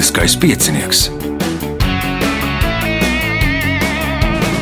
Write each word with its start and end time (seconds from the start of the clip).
Lieliskais 0.00 0.32
piecinieks. 0.40 1.00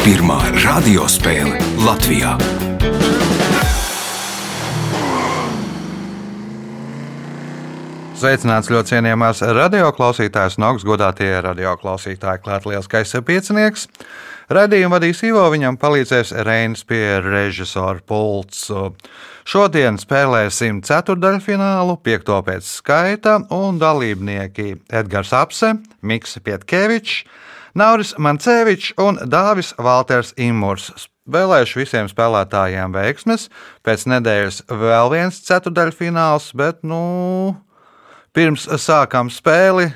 Pirmā 0.03 0.39
radiospēle 0.65 1.61
Latvijā. 1.79 2.33
Sveicināts 8.19 8.67
ļoti 8.75 8.97
cienījamās 8.97 9.45
radioklausītājas 9.61 10.59
un 10.59 10.67
augstgadātie 10.73 11.31
radioklausītāji. 11.47 12.43
Klāt 12.43 12.67
lielskais 12.67 13.15
piecinieks. 13.23 13.87
Radījumu 14.51 14.99
vadīs 14.99 15.23
Ivo, 15.29 15.47
viņam 15.55 15.79
palīdzēs 15.79 16.35
Reinas 16.51 16.83
pie 16.83 17.21
režisora 17.23 18.03
pults. 18.03 18.73
Šodien 19.49 19.97
spēlēsim 19.97 20.83
ceturdaļfinālu, 20.85 21.95
piekto 22.05 22.37
pēc 22.45 22.67
skaita, 22.69 23.39
un 23.55 23.79
dalībnieki 23.81 24.75
Edgars 24.93 25.31
Apse, 25.33 25.71
Mikls 26.05 26.37
Pietkevičs, 26.45 27.23
Nauris 27.79 28.13
Mancevičs 28.21 28.91
un 29.01 29.17
Dāvis 29.25 29.73
Valters 29.81 30.35
Imurs. 30.37 30.91
Vēlēšu 31.29 31.81
visiem 31.81 32.11
spēlētājiem 32.13 32.93
veiksmes. 32.93 33.49
Pēc 33.85 34.05
nedēļas 34.13 34.61
vēl 34.69 35.15
viens 35.15 35.41
ceturdaļfināls, 35.49 36.51
bet, 36.53 36.85
nu, 36.85 37.57
Pirms 38.37 38.69
sākam 38.79 39.31
spēli, 39.33 39.89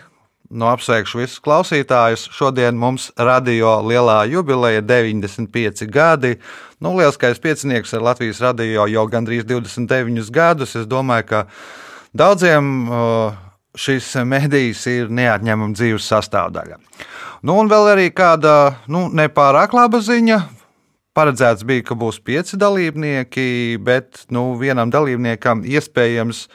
no 0.52 0.68
apsveikšu 0.72 1.22
visus 1.22 1.40
klausītājus. 1.42 2.26
Šodien 2.34 2.76
mums 2.78 3.08
radio 3.16 3.78
lielā 3.86 4.22
jubileja 4.30 4.82
95 4.84 5.86
gadi. 5.92 6.36
Nu, 6.82 6.94
lielskais 6.98 7.40
piecinieks 7.42 7.94
ar 7.96 8.04
Latvijas 8.10 8.42
radio 8.44 8.86
jau 8.90 9.06
gandrīz 9.10 9.46
29 9.48 10.30
gadus. 10.34 10.76
Es 10.76 10.88
domāju, 10.90 11.28
ka 11.30 11.42
daudziem 12.12 12.72
šis 13.78 14.14
medijs 14.28 14.84
ir 14.90 15.12
neatņemama 15.12 15.76
dzīves 15.76 16.08
sastāvdaļa. 16.12 16.80
Nu, 17.42 17.56
un 17.58 17.70
vēl 17.72 17.92
arī 17.94 18.10
kāda 18.14 18.74
nu, 18.92 19.08
nepārāk 19.10 19.72
laba 19.76 20.02
ziņa. 20.04 20.40
Paredzēts 21.12 21.64
bija, 21.68 21.84
ka 21.84 21.96
būs 21.98 22.22
pieci 22.24 22.56
dalībnieki, 22.56 23.76
bet 23.84 24.24
nu, 24.32 24.52
vienam 24.60 24.92
dalībniekam 24.92 25.64
iespējams 25.68 26.46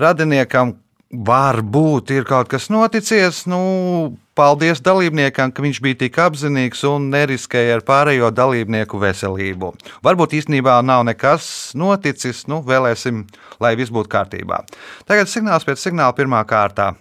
radiniekam 0.00 0.74
varbūt 1.10 2.12
ir 2.14 2.24
kaut 2.28 2.48
kas 2.50 2.68
noticies. 2.70 3.42
Nu, 3.50 4.14
paldies 4.38 4.80
dalībniekam, 4.84 5.52
ka 5.52 5.64
viņš 5.64 5.80
bija 5.82 5.98
tik 6.04 6.18
apzinīgs 6.22 6.84
un 6.88 7.10
neriskēja 7.12 7.78
ar 7.78 7.84
pārējo 7.86 8.30
dalībnieku 8.34 9.00
veselību. 9.02 9.74
Varbūt 10.06 10.38
īstenībā 10.40 10.78
nav 10.86 11.04
nekas 11.08 11.74
noticis. 11.74 12.46
Nu, 12.50 12.62
vēlēsim, 12.66 13.26
lai 13.60 13.74
viss 13.78 13.92
būtu 13.94 14.12
kārtībā. 14.12 14.62
Tagad 15.10 15.30
signāls 15.30 15.66
pēc 15.66 15.82
signāla 15.82 16.14
pirmā 16.16 16.44
kārtā. 16.46 16.94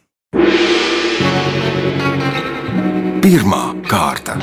Pirmā 3.19 3.63
kārta. 3.85 4.39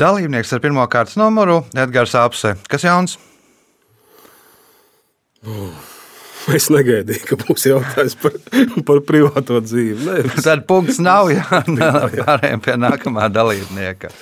Dalībnieks 0.00 0.54
ar 0.56 0.62
pirmā 0.64 0.86
kārtas 0.88 1.18
numuru 1.20 1.60
Edgars 1.76 2.16
Apse. 2.16 2.56
Kas 2.72 2.88
jauns? 2.88 3.18
Es 6.50 6.70
negaidīju, 6.72 7.24
ka 7.28 7.36
būs 7.40 7.66
jautājums 7.68 8.16
par, 8.20 8.36
par 8.88 9.02
privāto 9.06 9.60
dzīvi. 9.60 10.06
Nē, 10.06 10.22
Tad 10.46 10.64
punkts 10.68 11.00
nav 11.02 11.28
jāpārējiem 11.34 12.62
pie 12.66 12.78
nākamā 12.80 13.28
dalībnieka. 13.32 14.12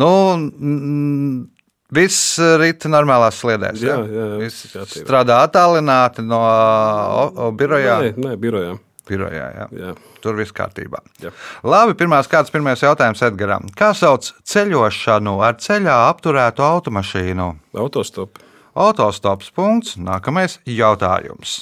Nu, 0.00 0.10
mm, 0.36 1.48
Viss 1.90 2.36
rīt 2.60 2.84
normālās 2.86 3.40
sliedēs. 3.42 3.80
Jā, 3.82 3.96
jā, 4.06 4.26
jā, 4.38 4.84
strādā 4.92 5.40
attālināti 5.42 6.22
no 6.22 6.38
o, 6.38 7.24
o, 7.34 7.48
birojā. 7.50 7.96
nē, 8.04 8.12
nē 8.14 8.34
birojā. 8.38 8.76
birojā 9.10 9.48
jā. 9.56 9.66
Jā. 9.74 9.94
Tur 10.22 10.38
viss 10.38 10.54
kārtībā. 10.54 11.00
Jā. 11.24 11.32
Labi, 11.66 11.96
pirmās 11.98 12.30
kārtas, 12.30 12.52
pirmais 12.54 12.84
jautājums 12.84 13.24
Edgaram. 13.26 13.66
Kā 13.74 13.90
sauc 13.98 14.28
ceļošanu 14.46 15.34
ar 15.42 15.58
ceļā 15.58 15.96
apturētu 16.12 16.62
automašīnu? 16.62 17.48
Autostop. 17.82 18.38
Autostops 18.80 19.50
punkts. 19.52 19.98
Nākamais 20.00 20.56
jautājums. 20.64 21.60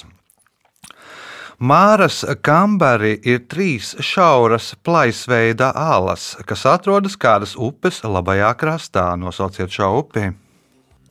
Māras 1.59 2.21
kambari 2.39 3.17
ir 3.27 3.41
trīs 3.51 3.91
šauras 3.99 4.71
plaisveida 4.79 5.73
alas, 5.75 6.37
kas 6.47 6.63
atrodas 6.71 7.17
kādas 7.19 7.57
upes 7.59 7.99
labajā 8.07 8.53
krastā. 8.61 9.09
Nosauciet 9.19 9.75
šo 9.75 9.91
upi. 9.99 10.29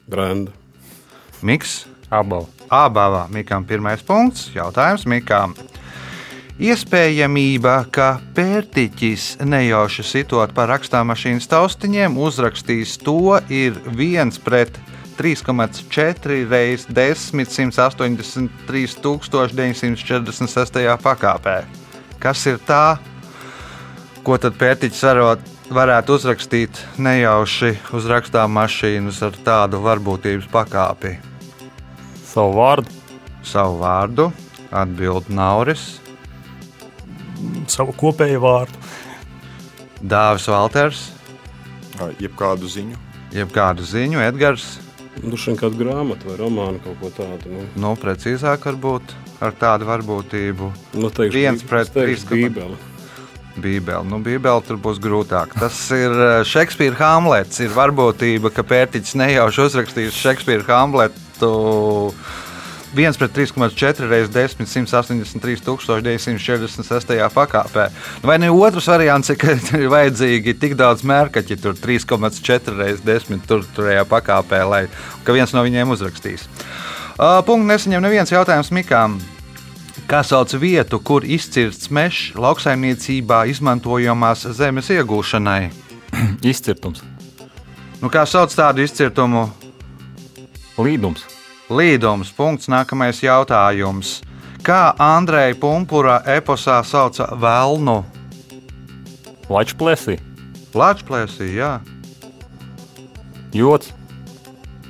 Brenda. 0.09 0.55
Miks, 1.45 1.83
Abava. 2.09 2.49
Abava. 2.73 3.27
Mikam 3.29 3.69
pirmais 3.69 4.01
punkts. 4.01 4.49
Jautājums 4.57 5.05
Mikam. 5.05 5.53
Iespējamība, 6.59 7.85
ka 7.95 8.17
pērtiķis 8.35 9.45
nejauši 9.47 10.03
sitot 10.03 10.51
pa 10.57 10.65
rakstāmašīnas 10.67 11.47
taustiņiem, 11.53 12.17
uzrakstīs 12.19 12.97
to, 13.05 13.37
ir 13.53 13.77
viens 13.95 14.41
pret 14.43 14.81
3,4 15.19 16.49
reizes 16.49 16.87
10, 16.87 17.45
183, 17.75 18.97
946 19.59 20.97
pakāpē. 21.03 21.57
Kas 22.23 22.47
ir 22.47 22.59
tā, 22.67 22.99
ko 24.23 24.39
tad 24.39 24.55
pērtiķis 24.59 25.05
varot, 25.11 25.43
varētu 25.75 26.17
uzrakstīt 26.17 26.79
nejauši 27.03 27.75
uz 27.99 28.07
rakstāmašīnas 28.09 29.21
ar 29.27 29.39
tādu 29.45 29.83
varbūtības 29.85 30.49
pakāpi? 30.55 31.17
Savu 32.25 32.55
vārdu, 32.61 32.95
Savu 33.43 33.79
vārdu, 33.83 34.31
atbild 34.71 35.31
Nauris, 35.33 35.99
savu 37.71 37.95
kopēju 37.97 38.41
vārdu. 38.43 38.83
Dāvis 39.99 40.47
Valters, 40.51 41.09
Jebkādu 42.23 42.69
ziņu. 42.71 42.99
jeb 43.35 43.51
kādu 43.51 43.83
ziņu, 43.83 44.21
Edgars. 44.23 44.79
Nu, 45.23 45.37
šodien 45.37 45.59
kādu 45.61 45.79
grāmatu 45.81 46.29
vai 46.31 46.37
romānu 46.39 46.79
kaut 46.85 46.99
ko 47.01 47.11
tādu. 47.17 47.51
Nu, 47.51 47.65
Nu, 47.77 47.95
precīzāk, 47.99 48.63
varbūt 48.69 49.15
ar 49.43 49.53
tādu 49.59 49.89
varbūtību. 49.89 50.69
nu 50.95 51.11
teikšu, 51.11 51.35
Viens 51.35 51.63
pret 51.67 51.91
trīs, 51.95 52.25
Bībeli. 52.29 52.77
Bībeli. 53.59 54.07
Nu, 54.07 54.21
Bībeli 54.23 54.63
tur 54.67 54.77
būs 54.79 55.01
grūtāk. 55.03 55.57
Tas 55.59 55.79
ir 55.91 56.15
Šekspīra 56.47 56.95
Hamlets. 57.01 57.59
Ir 57.61 57.71
varbūtība, 57.75 58.53
ka 58.55 58.63
pērtiķis 58.63 59.17
nejauši 59.19 59.65
uzrakstīs 59.67 60.15
Šekspīra 60.15 60.65
Hamletu. 60.69 61.51
1 62.97 63.19
pret 63.21 63.33
3,4 63.37 64.09
reizes 64.09 64.31
10, 64.33 64.67
183, 64.67 65.61
946 66.03 67.29
pakāpē. 67.35 67.89
Nu, 68.23 68.29
Vai 68.31 68.39
ne 68.41 68.51
otrs 68.51 68.89
variants, 68.89 69.33
ka 69.37 69.57
ir 69.79 69.89
vajadzīgi 69.93 70.57
tik 70.61 70.77
daudz 70.79 71.05
mērkaķi, 71.07 71.59
tur 71.61 71.77
3,4 71.77 72.77
reizes 72.79 73.05
10 73.05 73.45
tur, 73.49 73.67
turējā 73.77 74.07
pakāpē, 74.09 74.63
lai 74.69 74.85
viens 75.29 75.53
no 75.53 75.65
viņiem 75.67 75.93
uzrakstīs. 75.97 76.49
Uh, 77.19 77.43
Punkts 77.45 77.69
nesaņem 77.69 78.05
neviens 78.05 78.33
jautājums 78.33 78.73
Mikām. 78.73 79.19
Kā 80.09 80.23
sauc 80.25 80.55
vietu, 80.57 81.01
kur 81.05 81.27
izcirsts 81.27 81.91
mežs 81.93 82.33
lauksaimniecībā 82.39 83.43
izmantojamās 83.53 84.47
zemes 84.57 84.89
iegūšanai? 84.95 85.69
izcirtums, 86.53 87.05
Nu, 87.99 88.07
kā 88.07 88.23
sauc 88.31 88.53
tādu 88.55 88.85
izcirtumu? 88.87 89.49
līdums, 90.79 91.25
Līdums. 91.69 92.33
Punkts. 92.37 92.69
Nākamais 92.69 93.23
jautājums. 93.23 94.21
Kā 94.65 94.95
Andreja 94.99 95.55
Punkūra 95.57 96.23
eposā 96.27 96.83
sauca 96.85 97.31
Velnu? 97.39 98.03
lačplēsī, 99.49 100.19
Latvijas 100.77 101.39
jā. 101.41 101.79
jods, 103.57 103.95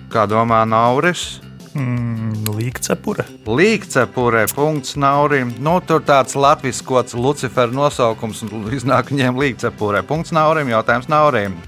Kā 0.09 0.25
domā 0.25 0.63
Nauris? 0.65 1.39
Mm, 1.77 2.47
Līkcepure. 2.57 3.27
Līkcepure, 3.45 4.47
punkts 4.57 4.97
Naurim. 4.97 5.51
Nu, 5.61 5.75
tur 5.85 6.01
tāds 6.01 6.33
latviskots 6.33 7.13
Lucifera 7.13 7.69
nosaukums, 7.69 8.41
un 8.49 8.71
iznāk 8.73 9.13
viņiem 9.13 9.37
līkcepure. 9.37 10.01
Punkts 10.09 10.33
Naurim, 10.33 10.73
jautājums 10.73 11.11
Naurim. 11.13 11.59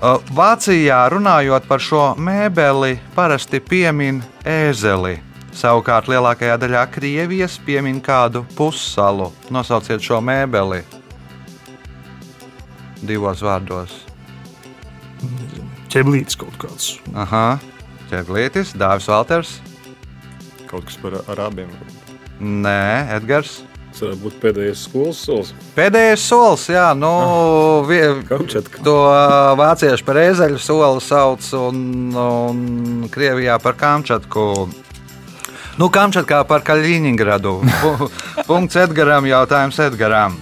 Uh, 0.00 0.16
Vācijā 0.32 0.96
runājot 1.12 1.66
par 1.68 1.82
šo 1.84 2.14
mēbeli, 2.16 2.94
parasti 3.12 3.58
piemin 3.60 4.22
ēzeli. 4.48 5.18
Savukārt 5.52 6.08
lielākajā 6.08 6.54
daļā 6.62 6.86
Krievijas 6.94 7.58
piemin 7.66 7.98
kādu 8.00 8.46
pussalu. 8.56 9.28
Nosauciet 9.52 10.00
šo 10.00 10.22
mēbeli 10.24 10.80
divos 13.04 13.44
vārdos. 13.44 13.92
Ķeblītis 15.92 16.38
kaut 16.40 16.56
kāds. 16.62 16.94
Aha, 17.12 17.58
ķeblītis, 18.08 18.72
Dāvis 18.80 19.08
Valters. 19.10 19.58
Kaut 20.70 20.88
kas 20.88 20.96
par 21.02 21.20
arābiem. 21.28 21.68
Nē, 22.40 23.10
Edgars. 23.18 23.58
Tas 23.90 24.02
varētu 24.04 24.20
būt 24.22 24.36
pēdējais 24.42 24.82
skolas 24.86 25.18
solis. 25.26 25.48
Pēdējais 25.74 26.22
solis, 26.30 26.66
jā, 26.70 26.86
nu, 26.94 27.10
vie- 27.88 28.22
Kamčatka. 28.28 28.82
to 28.86 28.94
ā, 29.10 29.54
vācieši 29.58 30.04
par 30.06 30.20
ezeļu 30.22 30.58
soli 30.62 31.00
sauc, 31.02 31.48
un, 31.58 31.80
un 32.14 33.08
Krievijā 33.10 33.58
par 33.62 33.74
Kamčatku. 33.80 34.68
Nu, 35.80 35.88
Kamčatkā 35.88 36.42
par 36.46 36.62
Kaļiņģeradu. 36.66 37.54
Punkts 38.48 38.76
Edgaram, 38.76 39.26
jautājums 39.26 39.78
Edgaram. 39.82 40.38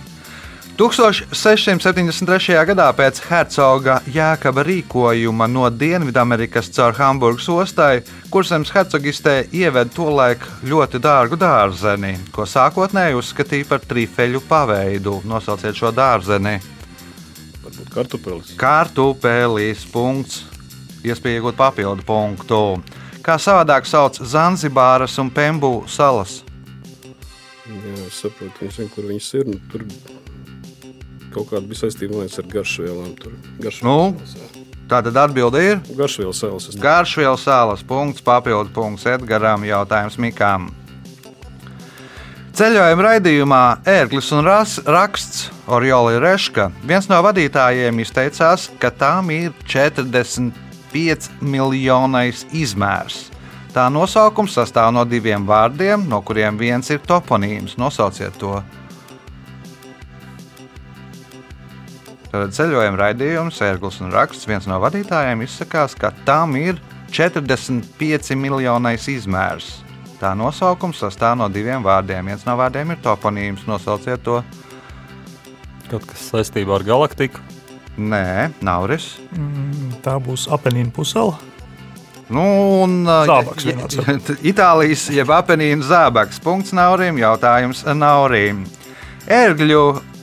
1673. 0.79 2.55
gadā 2.69 2.85
pēc 2.95 3.17
hercoga 3.27 3.97
Jēkaba 4.15 4.63
rīkojuma 4.63 5.49
no 5.51 5.67
Dienvidamerikas 5.75 6.69
caur 6.77 6.95
Hamburgas 6.95 7.49
ostai, 7.51 8.05
kurzems 8.31 8.71
hercogistē 8.71 9.33
ieved 9.51 9.91
tolaik 9.97 10.45
ļoti 10.63 11.01
dārgu 11.03 11.35
dārzeni, 11.41 12.13
ko 12.31 12.47
sākotnēji 12.47 13.19
uzskatīja 13.19 13.67
par 13.73 13.83
trifeļu 13.91 14.45
paveidu. 14.47 15.17
Nosauciet 15.27 15.75
šo 15.75 15.91
dārzeni. 15.91 16.61
Varbūt 17.65 17.91
kartupelis. 17.97 18.55
Kārtupelis. 18.63 19.83
Punkts. 19.91 20.45
Iespēja 21.03 21.41
iegūt 21.41 21.59
papildu 21.59 22.07
punktu. 22.07 22.63
Kā 23.27 23.35
savādāk 23.43 23.83
sauc 23.83 24.23
Zanzibāras 24.23 25.19
un 25.19 25.35
Pembu 25.35 25.83
salas? 25.91 26.45
Jā, 27.67 27.99
es 28.07 28.23
saprotu, 28.23 28.63
viņš 28.63 28.79
zina, 28.79 28.95
kur 28.95 29.11
viņas 29.11 29.35
ir. 29.43 29.51
Nu, 29.51 29.59
tur 29.75 29.83
kaut 31.39 31.53
kāda 31.55 31.79
saistība 31.79 32.23
liekas, 32.23 32.39
ar 32.43 32.51
garšvielām. 32.53 33.15
Tur 33.23 33.33
Nu? 33.33 33.59
garšvielas. 33.63 34.67
Tā 34.89 35.03
tad 35.05 35.17
atbilde 35.21 35.61
ir 35.61 35.81
Garšvielas 35.99 36.39
salas. 36.41 36.69
Garšvielas 36.81 37.43
salas. 37.45 37.83
Punkts, 37.85 38.23
papildu 38.25 38.73
punkts 38.73 39.05
Edgaram, 39.07 39.67
jautājums 39.69 40.17
Mikām. 40.17 40.71
Ceļojuma 42.59 43.05
raidījumā 43.05 43.61
Ērglis 43.87 44.33
un 44.35 44.43
ras, 44.49 44.79
raksts 44.83 45.45
Oriola 45.71 46.17
Reška 46.19 46.71
viens 46.89 47.07
no 47.07 47.21
vadītājiem 47.23 48.01
izteicās, 48.03 48.65
ka 48.83 48.91
tām 48.91 49.29
ir 49.31 49.53
45 49.69 51.29
miljonais 51.45 52.47
izmērs. 52.51 53.29
Tā 53.77 53.85
nosaukums 53.93 54.57
sastāv 54.57 54.89
no 54.97 55.05
diviem 55.07 55.45
vārdiem, 55.47 56.09
no 56.09 56.19
kuriem 56.25 56.57
viens 56.59 56.89
ir 56.91 56.99
toponīms. 57.07 57.77
Nosauciet 57.79 58.41
to. 58.41 58.57
Tad 62.33 62.53
ceļojuma 62.53 62.99
raidījums, 63.01 63.59
ērglis 63.65 64.01
un 64.05 64.13
raksts. 64.13 64.45
Viens 64.49 64.67
no 64.69 64.77
vadītājiem 64.83 65.43
izsakās, 65.47 65.95
ka 65.97 66.11
tam 66.29 66.57
ir 66.61 66.77
45 67.15 68.35
miljonais 68.37 69.07
izmērs. 69.09 69.79
Tā 70.21 70.35
nosaukums 70.37 70.99
sastāv 71.01 71.37
no 71.41 71.47
diviem 71.49 71.85
vārdiem. 71.87 72.27
Viens 72.29 72.45
no 72.45 72.57
vārdiem 72.59 72.91
ir 72.93 72.99
toponīms. 73.05 73.65
Nosauciet 73.71 74.25
to. 74.27 74.43
Kaut 75.89 76.05
kas 76.11 76.27
saistībā 76.33 76.75
ar 76.77 76.85
galaktiku. 76.85 77.41
Nē, 77.99 78.51
Nauris. 78.63 79.15
Mm, 79.35 79.97
Tā 80.05 80.19
būs 80.23 80.45
Apenīna 80.55 80.93
pusela. 80.95 81.39
Nu, 82.29 82.43
un, 82.85 82.99
Zābaks 83.09 83.65
ja- 83.65 83.79
ja- 83.79 84.37
Itālijas 84.53 85.07
jeb 85.15 85.31
apelīna 85.33 85.81
zābaks. 85.89 86.43
Punkts 86.45 86.75
Naurim. 86.77 87.17
Jautājums 87.17 87.81
Naurim. 87.97 88.67
Ērgļu 89.29 89.81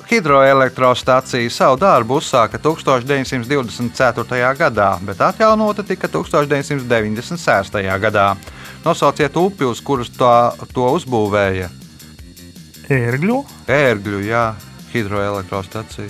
hidroelektrostacija 0.10 1.50
savu 1.50 1.78
darbu 1.81 2.19
uzsāka 2.19 2.60
1924. 2.62 4.52
gadā, 4.60 4.90
bet 5.06 5.22
atjaunota 5.22 5.84
tika 5.84 6.07
1996. 6.07 7.81
gadā. 8.00 8.36
Nosauciet 8.86 9.38
upi, 9.38 9.66
uz 9.66 9.81
kuras 9.81 10.10
tā, 10.13 10.54
to 10.74 10.86
uzbūvēja. 11.00 11.69
Ērgļu, 12.90 13.46
Ērgļu, 13.68 14.19
jā, 14.28 14.54
hidroelektrostacija. 14.94 16.10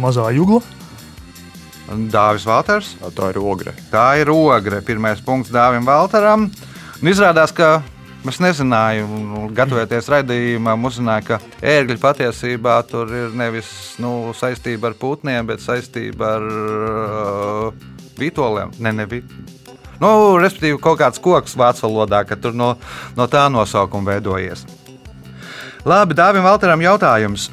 mazā 0.00 0.30
jūgla, 0.32 0.62
Dāvis 1.90 2.46
Valters. 2.46 2.94
Tā 3.16 3.30
ir 3.32 3.38
ogre. 3.42 3.74
Tā 3.90 4.14
ir 4.20 4.30
ogre. 4.30 4.80
Pirmais 4.86 5.20
punkts 5.20 5.50
Dāvim 5.50 5.84
Valteram. 5.86 6.46
Un 7.02 7.08
izrādās, 7.10 7.50
ka 7.52 7.82
es 8.28 8.40
nezināju, 8.42 9.06
un 9.08 9.54
gatavoties 9.56 10.08
raidījumam, 10.12 10.82
uzzināju, 10.84 11.24
ka 11.30 11.38
ērgļi 11.64 11.96
patiesībā 12.02 12.74
tur 12.90 13.08
ir 13.16 13.30
nevis 13.36 13.70
nu, 14.02 14.32
saistība 14.36 14.90
ar 14.90 14.96
putniem, 15.00 15.46
bet 15.48 15.62
saistība 15.64 16.34
ar 16.36 16.44
uh, 16.44 17.86
vitoliem. 18.20 18.74
Ne, 18.78 18.92
ne, 18.92 19.06
vi- 19.08 19.24
nu, 20.02 20.10
respektīvi, 20.42 20.76
kaut 20.82 21.00
kāds 21.00 21.22
koks 21.22 21.56
vācu 21.56 21.86
valodā, 21.88 22.24
ka 22.28 22.36
tur 22.36 22.52
no, 22.56 22.74
no 23.16 23.26
tā 23.30 23.46
nosaukuma 23.52 24.12
veidojies. 24.12 24.66
Labi, 25.88 26.12
Dāvim 26.12 26.44
Valteram 26.44 26.82
jautājums. 26.84 27.48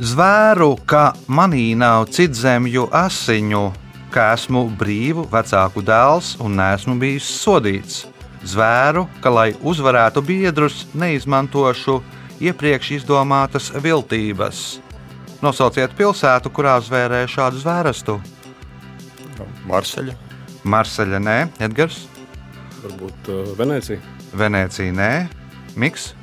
Zvēru, 0.00 0.74
ka 0.88 1.14
manī 1.28 1.74
nav 1.76 2.06
citzemju 2.12 2.86
asiņu, 2.92 3.64
ka 4.12 4.30
esmu 4.34 4.66
brīvu 4.80 5.26
vecāku 5.32 5.82
dēls 5.84 6.34
un 6.40 6.56
neesmu 6.60 6.96
bijis 7.00 7.28
sodīts. 7.40 8.06
Zvēru, 8.46 9.06
ka, 9.20 9.30
lai 9.30 9.50
uzvarētu 9.60 10.22
biedrus, 10.24 10.86
neizmantošu 10.96 11.98
iepriekš 12.40 12.94
izdomātas 13.00 13.68
viltības. 13.76 14.80
Nosauciet 15.44 15.92
pilsētu, 15.96 16.52
kurā 16.52 16.78
zvērē 16.84 17.24
šādu 17.28 17.60
zvērstu. 17.60 18.16
Marseļa. 19.68 20.16
Marseļa, 20.68 21.20
nē, 21.24 21.36
Edgars, 21.64 22.06
Varbūt 22.80 23.28
uh, 23.28 23.52
Venecija. 23.58 24.00
Venecija, 24.36 24.92
nē, 24.96 25.12
Miks, 25.76 26.14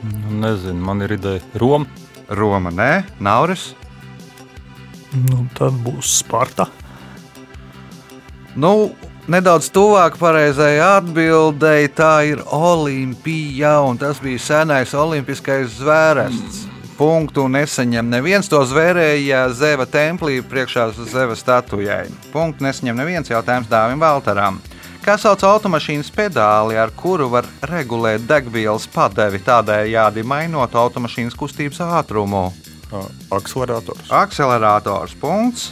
Nu, 0.00 0.30
Nezinu, 0.40 0.80
man 0.80 1.02
ir 1.04 1.12
ideja. 1.12 1.42
Roma. 1.60 1.84
Roma, 2.28 2.70
nē, 2.70 3.02
Nauris. 3.20 3.74
nu, 5.12 5.42
tad 5.58 5.74
būs 5.84 6.20
Sparta. 6.22 6.68
Nu, 8.56 8.94
nedaudz 9.28 9.68
tuvāk 9.74 10.16
pareizajai 10.20 10.80
atbildēji, 10.86 11.92
tā 11.98 12.14
ir 12.30 12.42
Olimpija, 12.54 13.80
un 13.84 14.00
tas 14.00 14.20
bija 14.22 14.40
senais 14.40 14.94
olimpiskais 14.94 15.76
zvērests. 15.80 16.66
Punktu 17.00 17.46
nesaņem 17.48 18.10
neviens 18.12 18.48
to 18.52 18.60
zvērēja 18.68 19.46
Zeva 19.56 19.86
templī 19.88 20.42
priekšā 20.44 20.90
Zeva 21.08 21.36
statujai. 21.36 22.10
Punktu 22.32 22.66
nesaņem 22.66 22.98
neviens 23.00 23.30
jautājums 23.32 23.70
Dāvim 23.72 24.02
Valtaram. 24.02 24.60
Kā 25.00 25.14
sauc 25.16 25.40
automašīnas 25.48 26.10
pedāli, 26.12 26.76
ar 26.76 26.92
kuru 26.92 27.30
var 27.32 27.46
regulēt 27.64 28.26
degvielas 28.28 28.84
padevi, 28.92 29.40
tādējādi 29.40 30.26
mainot 30.28 30.76
automašīnas 30.76 31.38
kustības 31.40 31.80
ātrumu? 31.86 32.50
Akcelerators. 33.32 34.10
Akcelerators. 34.12 35.14
Punkts. 35.16 35.70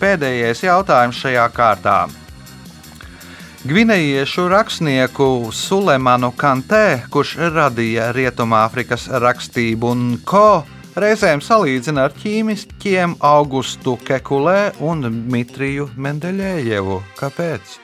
Pēdējais 0.00 0.64
jautājums 0.64 1.20
šajā 1.22 1.46
kārtā. 1.54 2.00
Gvinējiešu 3.70 4.48
rakstnieku 4.50 5.52
Sulemanu 5.54 6.32
Kantē, 6.34 7.04
kurš 7.06 7.36
radīja 7.54 8.08
Rietumāfrikas 8.10 9.04
rakstību 9.22 9.90
un 9.94 10.00
ko, 10.26 10.64
reizēm 10.98 11.38
salīdzina 11.38 12.08
ar 12.08 12.16
ķīmiskiem 12.18 13.14
Augustu 13.22 13.94
Kekulē 14.08 14.72
un 14.82 15.06
Dmitriju 15.06 15.86
Mendeļējevu. 15.94 16.96
Kāpēc? 17.20 17.76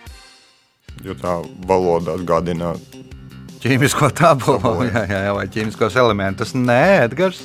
Jo 1.06 1.14
tā 1.22 1.36
valoda 1.70 2.16
atgādina 2.18 2.74
Ķīmisko 3.62 4.10
tabulu, 4.10 4.88
jā, 4.90 5.04
jā, 5.12 5.22
jā, 5.28 5.36
vai 5.38 5.46
ķīmiskos 5.54 6.00
elementus. 6.02 6.56
Nē, 6.58 6.82
Edgars. 7.04 7.44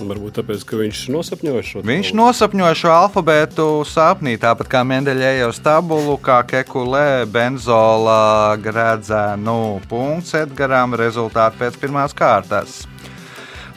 Varbūt 0.00 0.38
tāpēc, 0.40 0.62
ka 0.64 0.78
viņš 0.80 1.00
nosapņoja 1.12 1.62
šo 1.66 1.82
Viņš 1.84 2.12
nosapņoja 2.16 2.76
šo 2.78 2.92
alfabētu 2.94 3.66
sapnī, 3.88 4.36
tāpat 4.40 4.70
kā 4.72 4.80
Mendeļējos 4.88 5.60
tabulu, 5.64 6.16
kā 6.24 6.40
Kekulē, 6.48 7.26
benzola, 7.30 8.56
gredzēnu 8.62 9.58
punkts 9.90 10.38
Edgaram, 10.40 10.96
rezultāti 10.96 11.60
pēc 11.60 11.76
pirmās 11.82 12.16
kārtas. 12.16 12.80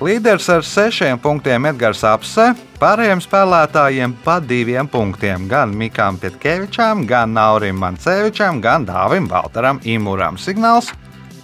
Līderis 0.03 0.49
ar 0.49 0.65
sešiem 0.67 1.19
punktiem 1.21 1.69
Edgars 1.69 2.01
Apse, 2.07 2.49
pārējiem 2.81 3.21
spēlētājiem 3.23 4.15
pa 4.25 4.39
diviem 4.43 4.89
punktiem. 4.89 5.45
Gan 5.51 5.75
Mikam 5.79 6.17
Pietkevičam, 6.19 7.05
gan 7.07 7.35
Naurim 7.37 7.79
Mancevičam, 7.79 8.59
gan 8.63 8.87
Dāvim 8.89 9.29
Valtaram 9.31 9.79
Imuram. 9.87 10.39
Signāls 10.41 10.91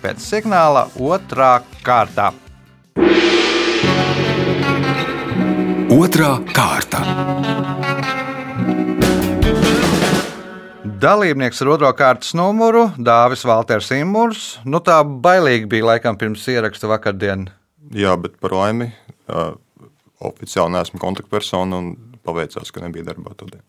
pēc 0.03 0.24
signāla 0.24 0.88
otrā 1.00 1.59
kārta. 1.86 2.33
Otra 6.00 6.38
kārta. 6.56 7.01
Dalībnieks 11.03 11.60
ar 11.65 11.72
otro 11.74 11.89
kārtas 11.91 12.32
numuru- 12.39 12.86
Dāvis 13.10 13.44
Valters 13.44 13.89
Imūrs. 13.98 14.46
Nu, 14.63 14.79
tā 14.79 15.01
bailīgi 15.03 15.68
bija 15.68 15.89
laikam 15.89 16.15
pirms 16.15 16.48
ieraksta 16.48 16.88
vakardien. 16.88 17.50
Jā, 17.91 18.15
bet 18.15 18.39
par 18.39 18.56
laimi 18.56 18.94
uh, 19.27 19.58
oficiāli 20.24 20.77
neesmu 20.77 21.03
kontaktpersona 21.03 21.84
un 21.84 21.91
paveicās, 22.24 22.72
ka 22.72 22.86
nebija 22.86 23.10
darbā 23.12 23.36
todien. 23.36 23.65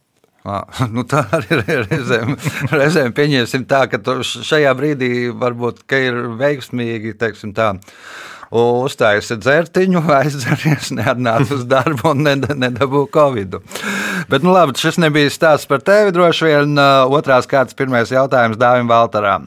Ah, 0.47 0.65
nu 0.95 1.03
tā 1.03 1.27
arī 1.35 1.59
ir 1.59 1.87
reizēm, 1.91 2.37
reizēm 2.79 3.17
pieņemsim 3.17 3.67
tā, 3.67 3.89
ka 3.91 3.99
tu 3.99 4.21
šajā 4.23 4.79
brīdī 4.79 5.15
varbūt 5.35 5.83
ka 5.91 5.99
ir 5.99 6.29
veiksmīgi, 6.39 7.19
teiksim 7.19 7.59
tā. 7.59 7.75
Uztaisīt 8.51 9.45
dzērtiņu, 9.45 10.01
aizdzeries, 10.21 10.91
neatnāc 10.99 11.53
uz 11.55 11.63
darbu 11.71 12.11
un 12.11 12.25
ned- 12.27 12.49
nedabū 12.59 13.05
covid. 13.15 13.61
Bet, 14.31 14.43
nu, 14.43 14.51
labi, 14.55 14.75
šis 14.79 14.99
nebija 14.99 15.31
stāsts 15.31 15.71
par 15.71 15.85
tevi. 15.87 16.11
Droši 16.15 16.49
vien 16.49 16.75
uh, 16.75 17.07
otrās 17.15 17.47
kārtas 17.51 17.79
pirmais 17.79 18.11
jautājums 18.11 18.59
Dāvim 18.59 18.91
Valtaram. 18.91 19.47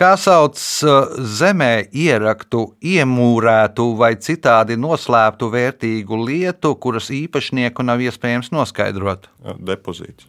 Kā 0.00 0.14
sauc 0.16 0.56
uh, 0.56 1.12
zemē 1.20 1.90
ieraktu, 1.92 2.70
iemūrētu 2.80 3.90
vai 4.00 4.14
citādi 4.16 4.80
noslēptu 4.80 5.52
vērtīgu 5.52 6.24
lietu, 6.24 6.72
kuras 6.80 7.12
īpašnieku 7.12 7.84
nav 7.84 8.00
iespējams 8.08 8.48
noskaidrot? 8.56 9.28
Depozīts. 9.60 10.24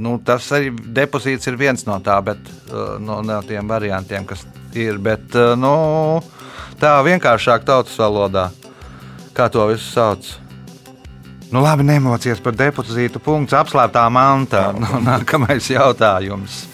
Nu, 0.00 0.20
tas 0.22 0.46
arī 0.54 0.70
depozīts 0.70 1.50
ir 1.50 1.58
viens 1.60 1.82
no 1.90 1.98
tā, 1.98 2.22
bet 2.24 2.38
uh, 2.70 2.94
no, 3.02 3.18
no 3.26 3.42
tiem 3.42 3.66
variantiem, 3.68 4.22
kas 4.30 4.46
ir. 4.78 4.98
Bet, 5.02 5.26
uh, 5.34 5.56
nu, 5.58 6.20
tā 6.80 6.96
vienkāršāk 7.06 7.66
tautas 7.66 7.96
valodā, 8.00 8.48
kā 9.36 9.50
to 9.52 9.66
visu 9.70 9.86
sauc. 9.90 10.30
Nu, 11.50 11.64
labi, 11.64 11.82
nemocies 11.82 12.38
par 12.42 12.54
depozītu 12.54 13.18
punktu, 13.22 13.56
apslēptā 13.58 14.04
mantā. 14.12 14.68
Nu, 14.76 15.00
nākamais 15.02 15.66
jautājums. 15.72 16.66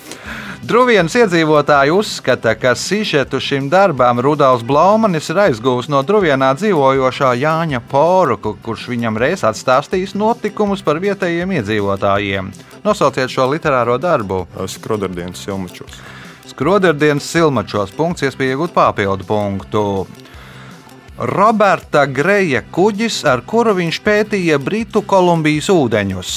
Druvienas 0.66 1.14
iedzīvotāji 1.14 1.92
uzskata, 1.94 2.56
ka 2.58 2.72
sižetu 2.74 3.38
šim 3.38 3.68
darbam 3.70 4.18
Rudolfs 4.24 4.64
Blaumanis 4.66 5.28
ir 5.30 5.38
aizgūs 5.44 5.86
no 5.92 6.00
Druvienā 6.02 6.48
dzīvojošā 6.58 7.30
Jāņa 7.38 7.80
Poruku, 7.86 8.56
kurš 8.64 8.88
viņam 8.90 9.20
reiz 9.22 9.44
atstāstījis 9.46 10.16
notikumus 10.18 10.82
par 10.82 10.98
vietējiem 11.04 11.54
iedzīvotājiem. 11.60 12.50
Nosauciet 12.82 13.30
šo 13.30 13.46
literāro 13.52 13.94
darbu. 14.02 14.42
Skrodardienas 14.66 15.46
silmačos. 15.46 16.02
Skroderdienas 16.56 17.26
silmačos 17.28 17.90
punkts, 17.92 18.22
iespēja 18.24 18.54
iegūt 18.54 18.72
papildu 18.72 19.26
punktu. 19.28 19.80
Roberta 21.28 22.06
Greja 22.08 22.62
kuģis, 22.72 23.18
ar 23.28 23.42
kuru 23.44 23.74
viņš 23.76 23.98
pētīja 24.00 24.56
Britu 24.64 25.02
Kolumbijas 25.04 25.68
ūdeņus. 25.74 26.32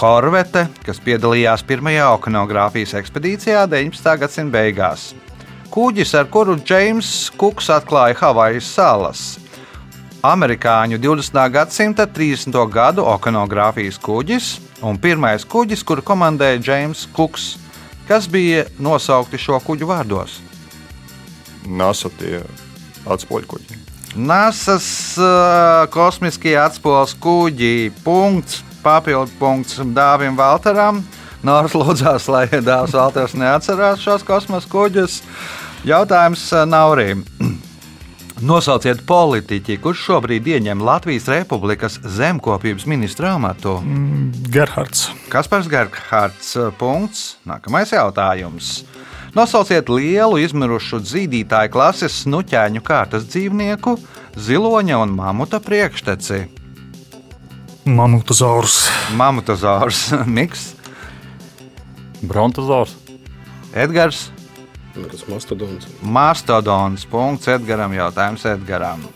Korvete, 0.00 0.64
kas 0.80 1.02
piedalījās 1.04 1.66
pirmajā 1.68 2.08
okeānogrāfijas 2.14 2.96
ekspedīcijā 3.02 3.66
19. 3.68 4.16
gadsimta 4.24 4.56
beigās. 4.56 5.10
Kuģis, 5.68 6.16
ar 6.16 6.32
kuru 6.32 6.56
Džeims 6.56 7.28
Kuks 7.36 7.68
atklāja 7.76 8.16
Havaju 8.16 8.64
salas. 8.64 9.34
Amerikāņu 10.24 10.96
20. 11.04 11.48
gadsimta 11.52 12.08
30. 12.08 12.64
gadu 12.72 13.04
okeānogrāfijas 13.12 14.00
kuģis 14.00 14.54
un 14.80 14.96
pirmais 14.96 15.44
kuģis, 15.44 15.84
kuru 15.84 16.00
komandēja 16.00 16.64
Džeims 16.64 17.10
Kuks, 17.12 17.58
kas 18.10 18.26
bija 18.26 18.64
nosaukti 18.82 19.38
šo 19.38 19.60
kuģu 19.62 19.86
vārdos. 19.86 20.40
NASA 21.70 22.10
tie 22.18 22.40
atspoļkuģi. 23.06 23.78
NASA's 24.18 24.88
uh, 25.22 25.84
kosmiskie 25.94 26.56
atspūles 26.58 27.14
kuģi. 27.22 27.92
Punkts, 28.02 28.64
papildu 28.82 29.30
punkts 29.38 29.78
Dāvim 29.94 30.34
Valteram. 30.34 31.04
Nors 31.46 31.76
lūdzās, 31.78 32.26
lai 32.32 32.48
Dārzs 32.50 32.98
Valters 32.98 33.38
neatcerās 33.38 34.02
šos 34.02 34.26
kosmosa 34.26 34.66
kuģus. 34.74 35.20
Jautājums 35.86 36.48
uh, 36.50 36.66
Naurim. 36.66 37.22
Nosauciet 38.40 39.02
politiķi, 39.04 39.74
kurš 39.84 40.00
šobrīd 40.06 40.46
ieņem 40.48 40.80
Latvijas 40.80 41.26
Republikas 41.28 41.98
zemkopības 42.00 42.86
ministra 42.88 43.34
amatu. 43.36 43.74
Gerhards. 44.48 45.10
Kaspars 45.28 45.68
Gerhards. 45.68 46.54
uh, 46.56 46.70
Punkts. 46.72 47.36
Nākamais 47.44 47.92
jautājums. 47.92 48.86
Nosauciet 49.36 49.92
lielu 49.92 50.40
izmirušu 50.40 51.02
zīdītāju 51.04 51.74
klases 51.74 52.22
snuķēņu 52.24 52.80
kārtas 52.80 53.28
dzīvnieku, 53.28 53.98
ziloņa 54.40 55.02
un 55.04 55.12
mamuta 55.20 55.60
priekšteci. 55.60 56.40
Mamutozaurs. 57.84 58.86
Mamutozārs, 59.20 60.06
Miks, 60.38 60.70
Brontozors. 62.24 62.96
Edgars, 63.76 64.30
Tas 64.94 65.24
mastodons. 65.30 65.86
Mastodons. 66.02 67.06
Punkts 67.10 67.50
Edgaram. 67.50 67.94
Jautājums 67.94 68.44
Edgaram. 68.50 69.06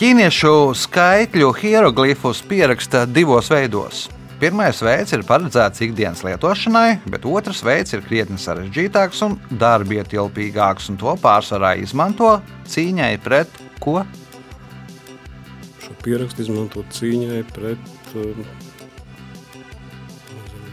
Ķīniešu 0.00 0.74
skaitļu 0.74 1.52
hieroglifus 1.60 2.40
pieraksta 2.48 3.04
divos 3.06 3.46
veidos. 3.52 4.08
Pirmais 4.40 4.80
veids 4.82 5.14
ir 5.14 5.22
paredzēts 5.24 5.84
ikdienas 5.86 6.24
lietošanai, 6.26 6.98
bet 7.08 7.24
otrs 7.30 7.62
veids 7.64 7.94
ir 7.94 8.02
krietni 8.02 8.34
sarežģītāks 8.42 9.22
un 9.24 9.36
darbietilpīgāks, 9.62 10.90
un 10.90 10.98
to 10.98 11.14
pārsvarā 11.22 11.76
izmanto 11.78 12.34
cīņai 12.68 13.12
pret 13.22 13.60
ko? 13.80 14.00
Šo 15.84 15.94
pierakstu 16.02 16.42
izmantot 16.48 16.90
cīņai 16.98 17.44
pret 17.54 18.14
um, 18.18 18.42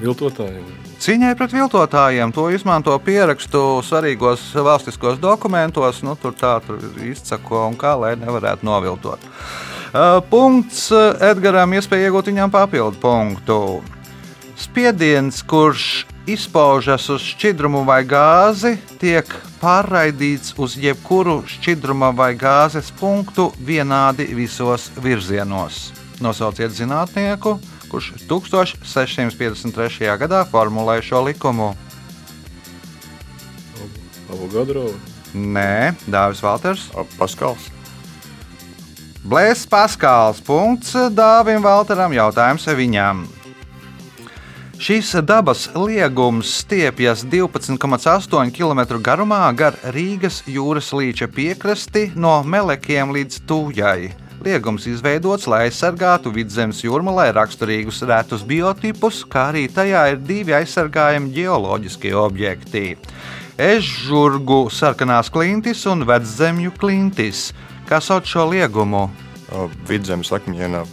viltotājiem. 0.01 0.90
Cīņai 1.01 1.31
pret 1.33 1.53
viltotājiem 1.55 2.29
to 2.29 2.43
izmanto 2.53 2.93
pierakstu 3.01 3.81
svarīgos 3.81 4.43
valstiskos 4.53 5.17
dokumentos. 5.17 6.03
Nu, 6.05 6.13
tur 6.13 6.35
tā 6.37 6.59
tur 6.61 6.77
izsako 7.01 7.63
un 7.71 7.77
kā 7.79 7.95
lai 7.97 8.11
nevarētu 8.21 8.67
noviltot. 8.67 9.23
Punkts 10.29 10.91
Edgaram, 11.25 11.73
iespēja 11.73 12.11
iegūt 12.11 12.29
viņam 12.29 12.53
papildu 12.53 13.01
punktu. 13.01 13.57
Spiediens, 14.61 15.41
kurš 15.41 16.05
izpaužas 16.29 17.09
uz 17.09 17.25
šķidrumu 17.33 17.81
vai 17.87 18.03
gāzi, 18.05 18.75
tiek 19.01 19.25
pārraidīts 19.57 20.53
uz 20.61 20.77
jebkuru 20.77 21.39
šķidruma 21.49 22.11
vai 22.13 22.35
gāzes 22.37 22.93
punktu 23.01 23.49
vienādi 23.57 24.29
visos 24.37 24.91
virzienos. 25.01 25.87
Nosauciet 26.21 26.77
zinātnieku, 26.77 27.57
kurš 27.91 28.13
1653. 28.29 30.07
gadā 30.23 30.45
formulēja 30.47 31.03
šo 31.11 31.25
likumu. 31.27 31.73
Avogadro. 34.31 34.87
Nē, 35.35 35.93
Dāvis 36.07 36.41
Valters. 36.43 36.87
A, 36.95 37.03
Paskals. 37.19 37.67
Blēs 39.27 39.67
Paskāls. 39.69 40.41
Punkts 40.43 40.95
Dāvim 41.13 41.63
Valteram. 41.63 42.15
Jautājums 42.15 42.65
viņam. 42.79 43.27
Šīs 44.81 45.11
dabas 45.29 45.67
liegums 45.77 46.55
stiepjas 46.63 47.21
12,8 47.29 48.49
km 48.55 48.97
garumā 48.97 49.43
gar 49.53 49.77
Rīgas 49.93 50.41
jūras 50.49 50.89
līča 50.97 51.27
piekrasti 51.29 52.07
no 52.17 52.39
Melekiem 52.41 53.13
līdz 53.13 53.43
Tūjai. 53.45 54.30
Liegums 54.41 54.87
izveidots, 54.89 55.45
lai 55.45 55.67
aizsargātu 55.67 56.31
vidzemes 56.33 56.79
jūrmalai 56.81 57.27
raksturīgus 57.35 57.99
retus 58.09 58.41
biotipus, 58.41 59.19
kā 59.29 59.51
arī 59.51 59.67
tajā 59.69 60.01
ir 60.15 60.17
divi 60.25 60.55
aizsargājami 60.57 61.29
geoloģiskie 61.35 62.15
objekti- 62.17 62.95
ežurgu 63.71 64.63
sarkanās 64.73 65.29
klintis 65.29 65.85
un 65.85 66.01
veczemju 66.09 66.73
klintis. 66.73 67.51
Kā 67.85 68.01
sauc 68.01 68.25
šo 68.25 68.47
liegumu? 68.49 69.11
A, 69.53 69.67
Vidzemes 69.85 70.31
akmeņienā 70.33 70.87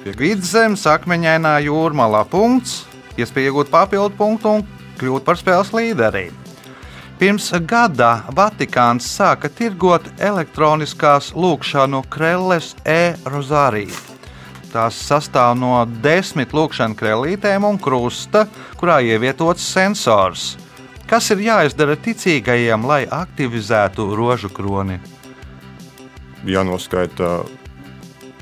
piekrīt. 0.00 0.16
Vidzemes 0.16 0.86
akmeņainā 0.86 1.58
jūrmalā 1.66 2.24
punkts, 2.30 2.86
iespēja 3.18 3.52
iegūt 3.52 3.68
papildu 3.68 4.16
punktu 4.16 4.48
un 4.48 4.66
kļūt 4.96 5.24
par 5.24 5.36
spēles 5.36 5.74
līderi. 5.74 6.43
Pirms 7.14 7.46
gada 7.62 8.24
Vatikāns 8.34 9.06
sāka 9.06 9.46
tirgot 9.46 10.08
elektroniskās 10.18 11.30
lūkšanu 11.38 12.02
krelles 12.10 12.72
e-rozāriju. 12.82 13.94
Tās 14.74 14.98
sastāv 14.98 15.52
no 15.54 15.76
desmit 16.02 16.50
lūkšanu 16.50 16.98
krellītēm 16.98 17.62
un 17.68 17.78
krusta, 17.78 18.48
kurā 18.80 18.98
ievietots 19.06 19.62
sensors. 19.62 20.56
Kas 21.06 21.30
ir 21.30 21.44
jāizdara 21.46 21.94
ticīgajiem, 21.94 22.82
lai 22.88 23.04
aktivizētu 23.06 24.08
rožu 24.18 24.50
kroni? 24.50 24.98
Jānoskaita 26.44 27.44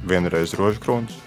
vienreiz 0.08 0.56
rožu 0.56 0.80
kronis. 0.80 1.18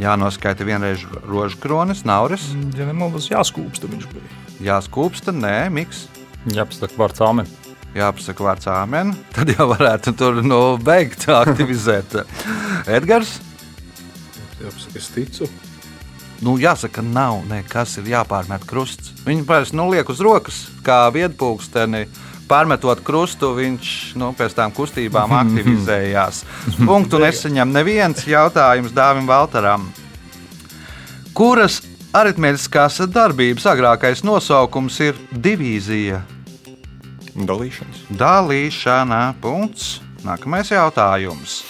Jānoskaita 0.00 0.66
vienreiz 0.66 1.06
rožu 1.22 1.58
kronis, 1.62 2.02
nauris, 2.04 2.50
Ja 2.74 2.86
nemaldos, 2.90 3.30
jāskūpsta 3.30 3.86
viņš 3.90 4.10
bija. 4.10 4.40
jāskūpsta, 4.66 5.32
nē, 5.32 5.70
miks. 5.70 6.08
Jāpasaka 6.48 6.96
vārds 6.96 7.20
āmen. 7.20 7.48
jāpasaka 7.94 8.44
vārds 8.46 8.68
āmen, 8.70 9.10
tad 9.34 9.50
jau 9.52 9.66
varētu 9.72 10.14
tur 10.16 10.38
nu, 10.46 10.78
beigt 10.80 11.26
aktivizēt. 11.28 12.14
Edgars, 12.96 13.40
Jāpasaka, 14.60 14.96
es 14.96 15.08
ticu. 15.12 15.48
nu, 16.40 16.56
jāsaka, 16.60 17.02
nav 17.04 17.42
nekas, 17.48 17.98
ir 18.00 18.08
jāpārmet 18.14 18.64
krusts. 18.68 19.12
Viņi 19.26 19.44
parasti 19.48 19.76
nu, 19.76 19.90
liek 19.92 20.08
uz 20.08 20.20
rokas, 20.24 20.68
kā 20.86 21.06
viedpūksteni. 21.12 22.06
Pārmetot 22.50 23.04
krustu, 23.06 23.52
viņš 23.54 23.90
nu, 24.18 24.32
pēc 24.34 24.56
tam 24.58 24.72
kustībām 24.74 25.30
aktivizējās. 25.42 26.44
Punktu 26.82 27.20
nesaņem 27.24 27.70
neviens 27.72 28.24
jautājums 28.26 28.96
Dāvim 28.96 29.28
Valtaram. 29.28 29.90
Kuras 31.36 31.78
aritmētiskās 32.16 33.00
darbības 33.10 33.66
agrākais 33.70 34.24
nosaukums 34.26 34.98
ir 35.04 35.18
divīzija? 35.30 36.20
Dalīšanas. 37.34 38.06
Dalīšana. 38.18 39.20
Punkts. 39.42 40.00
Nākamais 40.26 40.72
jautājums. 40.72 41.60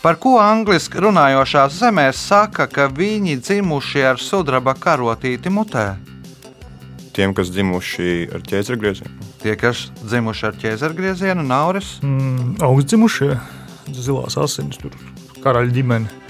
Par 0.00 0.16
ko 0.16 0.38
angliski 0.40 1.02
runājošās 1.02 1.74
zemēs 1.82 2.20
saka, 2.30 2.64
ka 2.70 2.86
viņi 2.88 3.36
dzimuši 3.42 4.06
ar 4.14 4.22
sudraba 4.22 4.72
karotīti 4.72 5.52
mutē? 5.52 5.90
Tiem, 7.12 7.34
kas 7.36 7.50
dzimuši 7.52 8.30
ar 8.32 8.46
ķēzergriezienu. 8.46 9.28
Tie, 9.42 9.52
kas 9.60 9.90
dzimuši 10.00 10.46
ar 10.48 10.56
ķēzergriezienu, 10.62 11.44
nauris. 11.44 11.98
Mm, 12.06 12.54
Augstdzimušie, 12.64 13.34
zilās 13.92 14.38
asinis, 14.40 14.80
tur 14.80 14.94
karaļa 15.44 15.74
ģimene. 15.76 16.20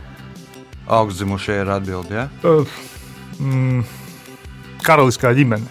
Augstdzimušie 0.91 1.61
ir 1.61 1.71
atbildi. 1.71 2.17
Ja? 2.17 2.27
Uh, 2.43 2.67
mm, 3.41 3.83
karaliskā 4.87 5.33
ģimene. 5.37 5.67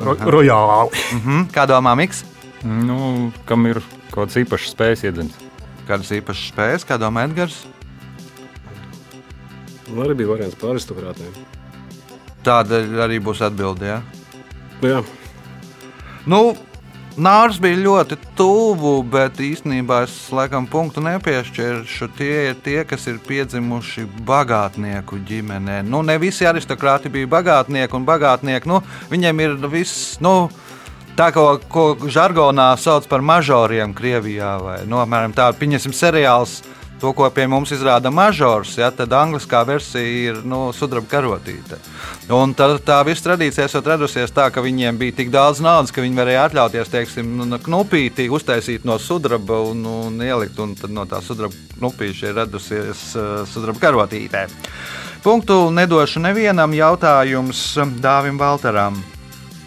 Ro 0.00 0.14
rojāli. 0.36 1.02
Mhm. 1.18 1.50
Kā 1.52 1.66
domā 1.68 1.96
Miks? 1.98 2.24
Nu, 2.64 3.30
kam 3.48 3.66
ir 3.68 3.82
kaut 4.10 4.28
kāds 4.28 4.38
īpašs 4.40 4.72
spējas 4.74 5.04
iedziņas? 5.10 5.46
Kādas 5.88 6.12
īpašas 6.14 6.50
spējas, 6.52 6.86
kā 6.86 6.96
domā 7.00 7.26
Edgars? 7.28 7.64
Man 9.90 10.06
arī 10.06 10.20
bija 10.22 10.30
variants 10.30 10.58
par 10.60 10.76
aristokrātiem. 10.76 11.32
Tāda 12.46 12.78
arī 13.04 13.18
būs 13.20 13.42
atbilde. 13.44 13.88
Ja? 13.90 13.98
Nu, 14.80 14.88
jā, 14.88 15.00
Nu, 16.28 16.54
Nārs 17.20 17.58
bija 17.60 17.76
ļoti 17.76 18.16
tuvu, 18.38 19.02
bet 19.04 19.42
īstenībā 19.44 19.98
es 20.06 20.14
laikam 20.32 20.64
punktu 20.70 21.02
nepiešķiršu. 21.04 22.06
Tie 22.16 22.36
ir 22.48 22.54
tie, 22.64 22.78
kas 22.88 23.04
ir 23.10 23.18
piedzimuši 23.26 24.06
bagātnieku 24.24 25.18
ģimenē. 25.28 25.82
Nu, 25.84 26.00
ne 26.06 26.16
visi 26.22 26.48
aristokrāti 26.48 27.12
bija 27.12 27.28
bagātnieki, 27.28 27.92
un 27.98 28.06
bagātnieki, 28.08 28.70
nu, 28.70 28.80
viņiem 29.12 29.44
ir 29.44 29.58
viss. 29.68 30.16
Nu, 30.24 30.48
Tā 31.18 31.26
ko, 31.34 31.58
ko 31.68 31.82
žargonā 32.08 32.70
sauc 32.80 33.04
par 33.10 33.20
mažoriem 33.20 33.90
Krievijā, 33.92 34.54
vai 34.62 34.76
nu, 34.88 35.02
apmēram 35.02 35.34
tādu 35.36 35.58
pieņemsim 35.60 35.92
seriāls, 35.92 36.60
to, 37.00 37.12
ko 37.16 37.28
pie 37.34 37.46
mums 37.50 37.72
izrāda 37.74 38.12
mažors, 38.12 38.76
ja, 38.78 38.90
tad 38.94 39.12
angliskā 39.16 39.62
versija 39.66 40.30
ir 40.30 40.40
nu, 40.46 40.68
sudraba 40.76 41.08
karotīte. 41.10 41.78
Un 42.36 42.54
tā, 42.56 42.68
tā 42.84 43.00
visa 43.08 43.30
tradīcija 43.30 43.66
esot 43.68 43.88
radusies 43.90 44.34
tā, 44.36 44.50
ka 44.52 44.62
viņiem 44.64 44.98
bija 45.00 45.16
tik 45.20 45.32
daudz 45.32 45.62
naudas, 45.64 45.92
ka 45.94 46.04
viņi 46.04 46.18
varēja 46.20 46.46
atļauties, 46.48 46.92
teiksim, 46.92 47.32
nu, 47.40 47.60
knupīti 47.64 48.28
uztaisīt 48.32 48.84
no 48.88 48.98
sudraba 49.00 49.62
un, 49.70 49.84
un 50.06 50.20
ielikt, 50.24 50.58
un 50.62 50.76
tad 50.78 50.92
no 50.94 51.06
tā 51.08 51.22
sudraba 51.24 51.56
knupīša 51.78 52.30
ir 52.30 52.36
radusies 52.42 53.06
uh, 53.16 53.30
sudraba 53.48 53.82
karotītē. 53.88 54.46
Punktu 55.24 55.66
nedošu 55.76 56.22
nevienam 56.24 56.72
jautājums 56.72 57.64
Dāvim 58.00 58.40
Valteram. 58.40 59.00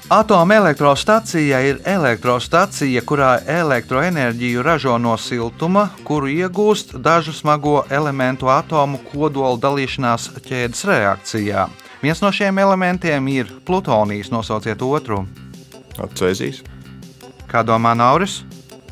Atomelektrostacija 0.10 1.60
ir 1.64 1.78
elektrostacija, 1.86 3.02
kurā 3.08 3.38
elektroenerģiju 3.48 4.64
ražo 4.64 4.98
no 5.00 5.14
siltuma, 5.18 5.88
kuru 6.04 6.28
iegūst 6.28 6.98
dažu 7.00 7.32
smago 7.34 7.86
elementu 7.90 8.52
atomu 8.52 9.00
kodola 9.14 9.56
dalīšanās 9.64 10.28
ķēdes 10.44 10.84
reakcijā. 10.92 11.68
Viens 12.04 12.20
no 12.22 12.34
šiem 12.36 12.60
elementiem 12.60 13.32
ir 13.32 13.56
plutonijs, 13.66 14.28
nosauciet 14.32 14.84
otru. 14.84 15.24
Cēzīs. 15.96 16.60
Kā 17.48 17.64
domā 17.64 17.96
Nauris? 17.96 18.42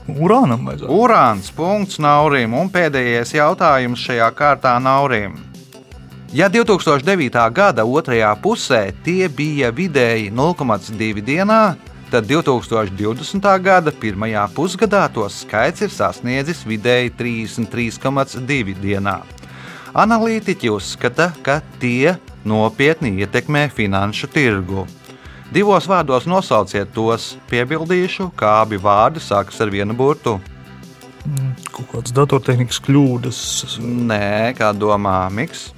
Urānam 0.08 0.64
vajadzētu. 0.70 0.96
Urāns, 0.96 1.52
punkts 1.52 2.00
Naurim 2.00 2.56
un 2.56 2.72
pēdējais 2.72 3.36
jautājums 3.36 4.00
šajā 4.08 4.32
kārtā 4.38 4.78
Naurim. 4.80 5.36
Ja 6.32 6.48
2009. 6.48 7.36
gada 7.52 7.84
otrajā 7.84 8.30
pusē 8.40 8.94
tie 9.04 9.28
bija 9.28 9.68
vidēji 9.76 10.30
0,2 10.32 11.20
dienā, 11.28 11.76
tad 12.08 12.30
2020. 12.30 13.48
gada 13.60 13.92
pirmajā 13.92 14.46
pusgadā 14.56 15.02
to 15.12 15.28
skaits 15.28 15.84
ir 15.84 15.92
sasniedzis 15.92 16.62
vidēji 16.64 17.12
33,2 17.20 18.78
dienā. 18.80 19.18
Analītiķi 19.92 20.72
uzskata, 20.72 21.34
ka 21.44 21.58
tie 21.84 22.16
nopietni 22.48 23.12
ietekmē 23.26 23.66
finanšu 23.76 24.32
tirgu. 24.32 24.86
Divos 25.52 25.84
vārdos 25.84 26.30
nosauciet 26.32 26.96
tos, 26.96 27.34
piebildīšu, 27.52 28.30
kā 28.40 28.62
abi 28.62 28.80
vārdi 28.80 29.20
sākas 29.20 29.60
ar 29.60 29.68
vienu 29.68 30.00
burtu. 30.00 30.40
Kaut 31.76 31.92
kādas 31.92 32.16
datortehnikas 32.16 32.80
kļūdas. 32.88 33.44
Nē, 33.84 34.56
kā 34.56 34.72
domā 34.72 35.28
Miks. 35.28 35.74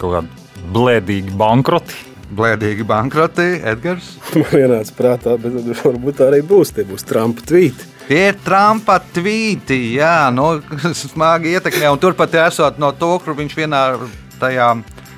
Kaut 0.00 0.16
kādi 0.16 0.40
blēdīgi 0.74 1.34
bankroti. 1.36 2.06
Blēdīgi 2.30 2.84
bankroti, 2.86 3.46
Edgars. 3.66 4.12
man 4.38 4.52
ienāca 4.54 4.94
prātā, 4.94 5.34
bet 5.40 5.56
varbūt 5.82 6.20
tā 6.20 6.28
arī 6.30 6.44
būs. 6.46 6.70
Tie 6.76 6.86
būs 6.86 7.06
Trumpa 7.08 7.42
tvīti. 7.50 7.88
Tie 8.06 8.22
ir 8.30 8.38
Trumpa 8.44 9.00
tvīti, 9.14 9.80
jā, 9.98 10.30
nu, 10.34 10.52
smagi 11.02 11.56
ietekmē. 11.56 11.90
Un 11.90 12.02
turpat 12.02 12.38
esot 12.46 12.78
no 12.82 12.92
to, 12.94 13.16
kur 13.24 13.38
viņš 13.38 13.58
vienā 13.58 13.84
tajā 14.40 14.72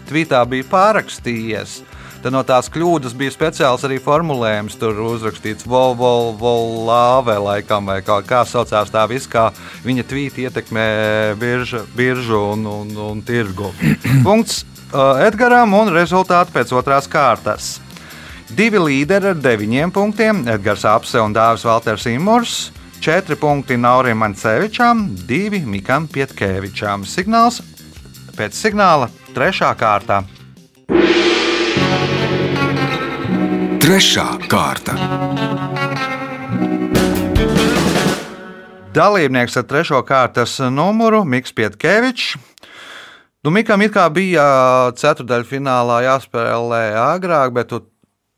tvītā 0.08 0.42
bija 0.48 0.68
pārakstījies. 0.72 1.82
Tad 2.22 2.36
no 2.36 2.44
tās 2.46 2.68
kļūdas 2.70 3.16
bija 3.18 3.34
speciāls 3.34 3.82
arī 3.82 3.96
formulējums. 4.00 4.76
Tur 4.78 5.00
uzrakstīts 5.08 5.66
Volvo-Volāve, 5.66 7.34
laikam, 7.42 7.90
vai 7.90 7.98
kā, 8.06 8.20
kā 8.24 8.44
saucās 8.46 8.92
tā 8.94 9.02
viss, 9.10 9.28
kā 9.28 9.48
viņa 9.82 10.06
tvīti 10.06 10.46
ietekmē 10.46 10.86
biržu, 11.40 11.82
biržu 11.98 12.44
un, 12.54 12.68
un, 12.70 12.92
un 13.10 13.24
tirgu. 13.26 13.72
Punkts 14.26 14.62
Edgaram 14.92 15.72
un 15.72 15.88
rezultāti 15.88 16.52
pēc 16.52 16.72
otrās 16.76 17.06
kārtas. 17.08 17.78
Divi 18.52 18.76
līderi 18.76 19.30
ar 19.30 19.38
deviņiem 19.40 19.92
punktiem- 19.92 20.42
Edgars 20.54 20.84
Apse 20.84 21.20
un 21.20 21.32
Dārzs 21.32 21.64
Valters 21.64 22.04
Imors. 22.06 22.70
Četri 23.00 23.34
punkti 23.36 23.76
Naurim 23.76 24.18
Mancevičam, 24.18 25.16
divi 25.26 25.62
Mikam 25.64 26.06
Pietkevičam. 26.06 27.06
Signāls 27.08 27.62
pēc 28.36 28.52
signāla 28.52 29.08
trešā 29.34 29.72
kārta. 29.74 30.22
Trešā 33.80 34.28
kārta. 34.46 34.92
Dalībnieks 38.92 39.56
ar 39.56 39.64
trešo 39.64 40.02
kārtas 40.04 40.60
numuru 40.70 41.24
Mikls 41.24 41.52
Pietkevičs. 41.56 42.36
Nu, 43.42 43.50
Mikam 43.50 43.82
it 43.82 43.90
kā 43.90 44.04
bija 44.14 44.42
ceturdaļfinālā 44.94 45.96
jāspēlē 46.04 46.82
agrāk, 46.94 47.50
bet 47.56 47.72
tu 47.72 47.80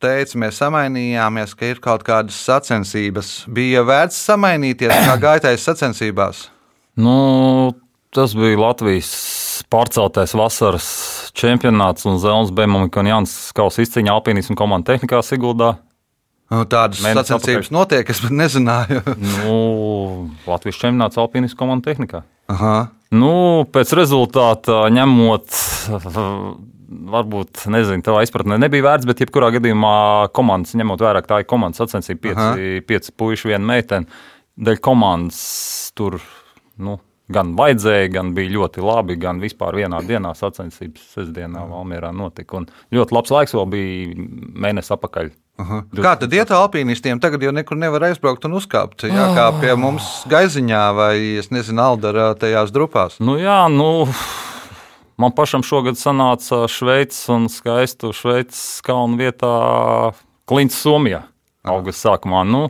teici, 0.00 0.38
mēs 0.40 0.56
samainījāmies, 0.62 1.52
ka 1.60 1.68
ir 1.68 1.80
kaut 1.84 2.06
kādas 2.06 2.38
sacensības. 2.40 3.34
Bija 3.52 3.82
vērts 3.84 4.16
samainīties, 4.30 4.94
kā 5.04 5.18
gaitais 5.20 5.66
sacensībās. 5.68 6.46
Nu, 6.96 7.74
tas 8.16 8.32
bija 8.38 8.62
Latvijas 8.62 9.12
pārceltais 9.68 10.32
vasaras 10.40 10.88
čempionāts 11.36 12.08
un 12.08 12.16
Zelns 12.22 12.54
Bēnamika 12.56 13.04
un 13.04 13.12
Jānis 13.12 13.36
Skaus 13.50 13.76
izcīņa 13.84 14.16
alpīnismu 14.16 14.56
komanda 14.56 14.94
tehnikā 14.94 15.20
Siguldā. 15.20 15.74
Nu, 16.48 16.64
Tādas 16.64 17.04
Mēnesis 17.04 17.28
sacensības 17.28 17.72
notiek, 17.76 18.08
es 18.08 18.24
pat 18.24 18.32
nezināju. 18.40 19.04
Nu, 19.20 19.56
Latvijas 20.48 20.80
čempionāts 20.80 21.20
alpīnismu 21.20 21.60
komanda 21.60 21.92
tehnikā. 21.92 22.24
Aha. 22.48 22.86
Nu, 23.14 23.32
pēc 23.70 23.92
rezultāta 23.94 24.84
ņemot, 24.92 25.58
varbūt, 27.14 27.64
nezinu, 27.72 28.04
tā 28.06 28.16
izpratne 28.26 28.58
nebija 28.60 28.88
vērts, 28.88 29.08
bet 29.08 29.22
jebkurā 29.24 29.52
gadījumā 29.54 29.96
komandas, 30.36 30.74
ņemot 30.78 31.04
vērā, 31.04 31.22
ka 31.24 31.34
tā 31.34 31.40
ir 31.42 31.50
komandas 31.50 31.82
sacensība, 31.82 32.22
pieci, 32.28 32.84
pieci 32.88 33.14
puiši, 33.14 33.52
viena 33.52 33.70
meitene, 33.74 34.22
dēļ 34.56 34.80
komandas 34.84 35.42
tur, 35.98 36.18
nu, 36.82 36.98
gan 37.32 37.54
vajadzēja, 37.56 38.10
gan 38.12 38.34
bija 38.36 38.52
ļoti 38.58 38.84
labi, 38.84 39.16
gan 39.20 39.40
vispār 39.42 39.78
vienā 39.80 40.02
dienā 40.04 40.34
sacensības 40.36 41.06
sestdienā 41.14 41.64
Valmierā 41.70 42.12
notika. 42.12 42.60
Un 42.60 42.68
ļoti 42.94 43.16
labs 43.16 43.32
laiks 43.32 43.56
vēl 43.56 43.66
bija 43.72 44.28
mēnesi 44.66 44.92
apakaļ. 44.96 45.32
Aha. 45.62 45.80
Kā 45.94 46.16
tad 46.18 46.32
iet 46.34 46.50
alpīnistiem? 46.50 47.20
Tagad 47.22 47.44
jau 47.46 47.52
nekur 47.54 47.78
nevar 47.78 48.08
aizbraukt 48.08 48.44
un 48.48 48.56
uzkāpt. 48.58 49.06
Jā, 49.06 49.28
kā 49.36 49.46
pie 49.62 49.76
mums 49.78 50.24
gaiziņā 50.30 50.84
vai, 50.96 51.14
es 51.38 51.52
nezinu, 51.54 51.78
Aldarā 51.84 52.32
tajās 52.38 52.74
grupās. 52.74 53.20
Nu, 53.22 53.36
jā, 53.38 53.60
nu, 53.70 54.08
man 55.20 55.34
pašam 55.36 55.62
šogad 55.62 56.00
sanāca 56.00 56.64
Šveices 56.70 57.28
un 57.30 57.46
skaistu 57.52 58.10
Šveices 58.16 58.82
kalnu 58.84 59.20
vietā 59.22 59.54
Klints 60.50 60.82
Somijā. 60.82 61.22
Augusta 61.64 62.10
sākumā. 62.10 62.42
Nu, 62.44 62.66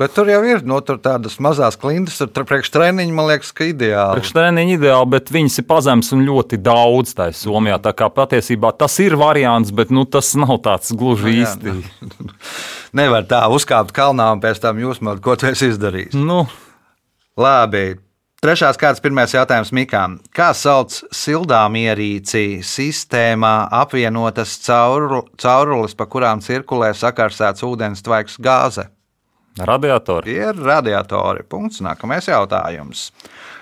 Bet 0.00 0.14
tur 0.16 0.30
jau 0.32 0.40
ir 0.48 0.62
no, 0.64 0.78
tur 0.80 0.96
tādas 1.02 1.34
mazas 1.44 1.76
klintas, 1.76 2.16
tur 2.32 2.46
priekš 2.48 2.70
treniņa, 2.72 3.12
man 3.12 3.26
liekas, 3.28 3.50
ka 3.52 3.66
ideāli. 3.68 4.16
Priekštreniņi 4.16 4.78
ideāli, 4.78 5.08
bet 5.12 5.28
viņas 5.28 5.60
ir 5.60 5.66
pazemes 5.68 6.08
un 6.16 6.22
ļoti 6.24 6.56
daudz 6.64 7.12
tajā 7.18 7.34
Somijā. 7.36 7.76
Tā 7.84 7.92
kā 7.98 8.08
patiesībā 8.08 8.70
tas 8.80 8.94
ir 9.04 9.18
variants, 9.20 9.74
bet 9.76 9.92
nu, 9.92 10.06
tas 10.08 10.32
nav 10.40 10.56
tāds 10.64 10.94
gluži 10.96 11.34
jā, 11.34 11.50
īsti. 11.50 11.74
Nevar 12.96 13.26
tā 13.28 13.42
uzkāpt 13.52 13.92
kalnā 13.92 14.30
un 14.32 14.40
pēc 14.40 14.62
tam 14.62 14.80
jūs 14.80 15.02
man 15.04 15.20
ko 15.20 15.34
tu 15.36 15.50
esi 15.50 15.68
izdarījis. 15.74 16.16
Nu, 16.16 16.46
Labi. 17.36 17.98
Trešās 18.40 18.78
kārtas 18.80 19.02
pirmais 19.04 19.34
jautājums 19.36 19.68
Mikām. 19.76 20.14
Kā 20.32 20.54
sauc 20.56 20.94
sildāmierīci 21.12 22.62
sistēmā 22.64 23.52
apvienotas 23.82 24.54
cauru, 24.64 25.26
caurules, 25.36 25.92
pa 25.92 26.08
kurām 26.08 26.40
cirkulē 26.40 26.94
sakarsēts 26.96 27.68
ūdens 27.68 28.00
tvaiks 28.06 28.40
gāze? 28.40 28.86
Radiatori. 29.58 30.36
Ir 30.38 30.54
radiatori. 30.54 31.42
Punkts. 31.48 31.80
Nākamais 31.82 32.28
jautājums. 32.30 33.08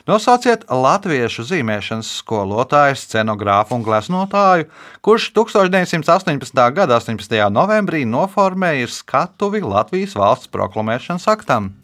Nosauciet 0.08 0.64
latviešu 0.72 1.44
zīmēšanas 1.48 2.10
skolotāju, 2.22 2.96
scenogrāfu 2.96 3.76
un 3.76 3.82
gleznotāju, 3.84 4.68
kurš 5.04 5.30
1918. 5.36 6.62
gada 6.76 6.96
18. 7.00 7.36
novembrī 7.52 8.04
noformēja 8.08 8.88
skatuvi 8.88 9.60
Latvijas 9.64 10.16
valsts 10.16 10.48
proklamēšanas 10.52 11.28
aktam. 11.28 11.74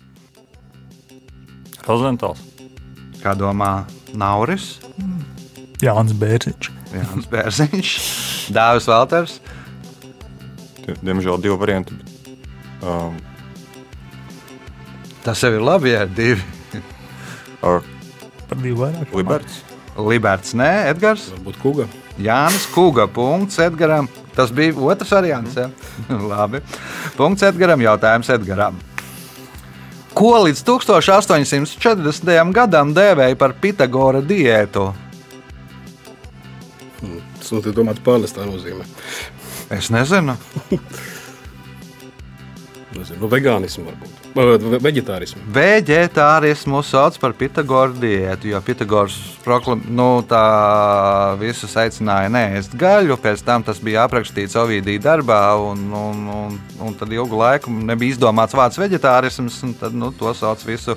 Rozentāls. 1.84 2.40
Kā 3.20 3.34
domā 3.36 3.84
Nauris, 4.16 4.78
Jānis 5.84 6.16
Bērziņš. 6.16 6.70
Jānis 6.94 7.28
Bērziņš, 7.32 7.92
Dāvis 8.56 8.88
Valters, 8.88 9.40
Die- 10.84 10.96
Diemžēl 11.00 11.40
divi 11.40 11.56
varianti. 11.56 11.94
Um, 12.84 13.16
Tas 15.24 15.40
jau 15.40 15.52
ir 15.56 15.64
labi, 15.64 15.94
ja 15.94 16.04
ir 16.04 16.14
divi. 16.14 16.82
ar 17.64 17.84
Par 18.48 18.60
divu 18.60 18.84
vairāk. 18.84 19.12
Liberts. 19.16 19.62
Liberts, 19.94 20.56
nē, 20.58 20.72
Edgars, 20.90 21.30
Varbūt 21.32 21.60
kuga. 21.62 21.86
Jānis 22.18 22.66
Kuga. 22.70 23.06
Punkts 23.10 23.58
Edgaram. 23.58 24.08
Tas 24.34 24.52
bija 24.54 24.74
otrs 24.78 25.10
variants. 25.10 25.56
Ja? 25.58 25.68
labi. 26.32 26.60
Punkts 27.16 27.42
Edgaram. 27.46 27.82
Jautājums 27.82 28.30
Edgaram. 28.30 28.78
Ko 30.14 30.36
līdz 30.44 30.62
1840. 30.62 32.52
gadam 32.54 32.92
dēvēja 32.94 33.38
par 33.38 33.56
Pitagora 33.58 34.20
diētu? 34.22 34.92
Tas 37.40 37.50
nu, 37.52 37.74
domāts 37.74 38.02
pārnestā 38.04 38.46
nozīmē. 38.46 38.86
Es 39.74 39.90
nezinu. 39.92 40.38
Nezinu, 42.94 43.18
nu, 43.24 43.28
vegānismu 43.32 43.84
varbūt. 43.88 44.26
Vai 44.34 44.44
ve- 44.46 44.78
Veģetārismu. 44.84 45.40
Veģetārismu 45.54 46.82
sauc 46.86 47.16
par 47.18 47.32
Pitagora 47.38 47.92
diētu, 47.92 48.48
jo 48.52 48.60
Pitagors 48.64 49.16
proklam, 49.44 49.82
nu, 49.90 50.22
tā 50.28 50.42
visus 51.40 51.74
aicināja 51.80 52.30
neēst 52.32 52.76
gaļu. 52.78 53.16
Pēc 53.20 53.42
tam 53.44 53.62
tas 53.66 53.78
bija 53.82 54.06
aprakstīts 54.08 54.56
Ovidija 54.60 55.02
darbā, 55.10 55.40
un, 55.70 55.84
un, 55.92 56.22
un, 56.38 56.58
un 56.80 56.94
tad 56.94 57.12
ilgu 57.12 57.36
laiku 57.40 57.70
nebija 57.74 58.14
izdomāts 58.14 58.54
vārds 58.56 58.78
veģetārisms, 58.80 59.60
un 59.66 59.74
tad 59.80 59.94
nu, 59.94 60.12
to 60.14 60.32
sauc 60.34 60.62
visu 60.66 60.96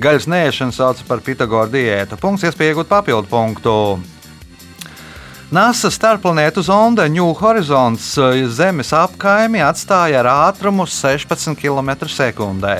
gaļas 0.00 0.26
nēšanu 0.32 0.72
sauc 0.72 1.04
par 1.08 1.20
Pitagora 1.24 1.68
diētu. 1.72 2.18
Punkts, 2.20 2.44
iespēja 2.48 2.74
iegūt 2.74 2.88
papildu 2.92 3.28
punktu. 3.30 3.76
NASA 5.46 5.92
starpplanētu 5.94 6.58
zonde 6.66 7.04
New 7.06 7.28
Horizons 7.38 8.08
eh, 8.18 8.40
Zemes 8.50 8.88
apkaimi 8.96 9.60
atstāja 9.62 10.18
ar 10.24 10.28
ātrumu 10.50 10.88
16 10.90 11.54
km/h. 11.54 12.72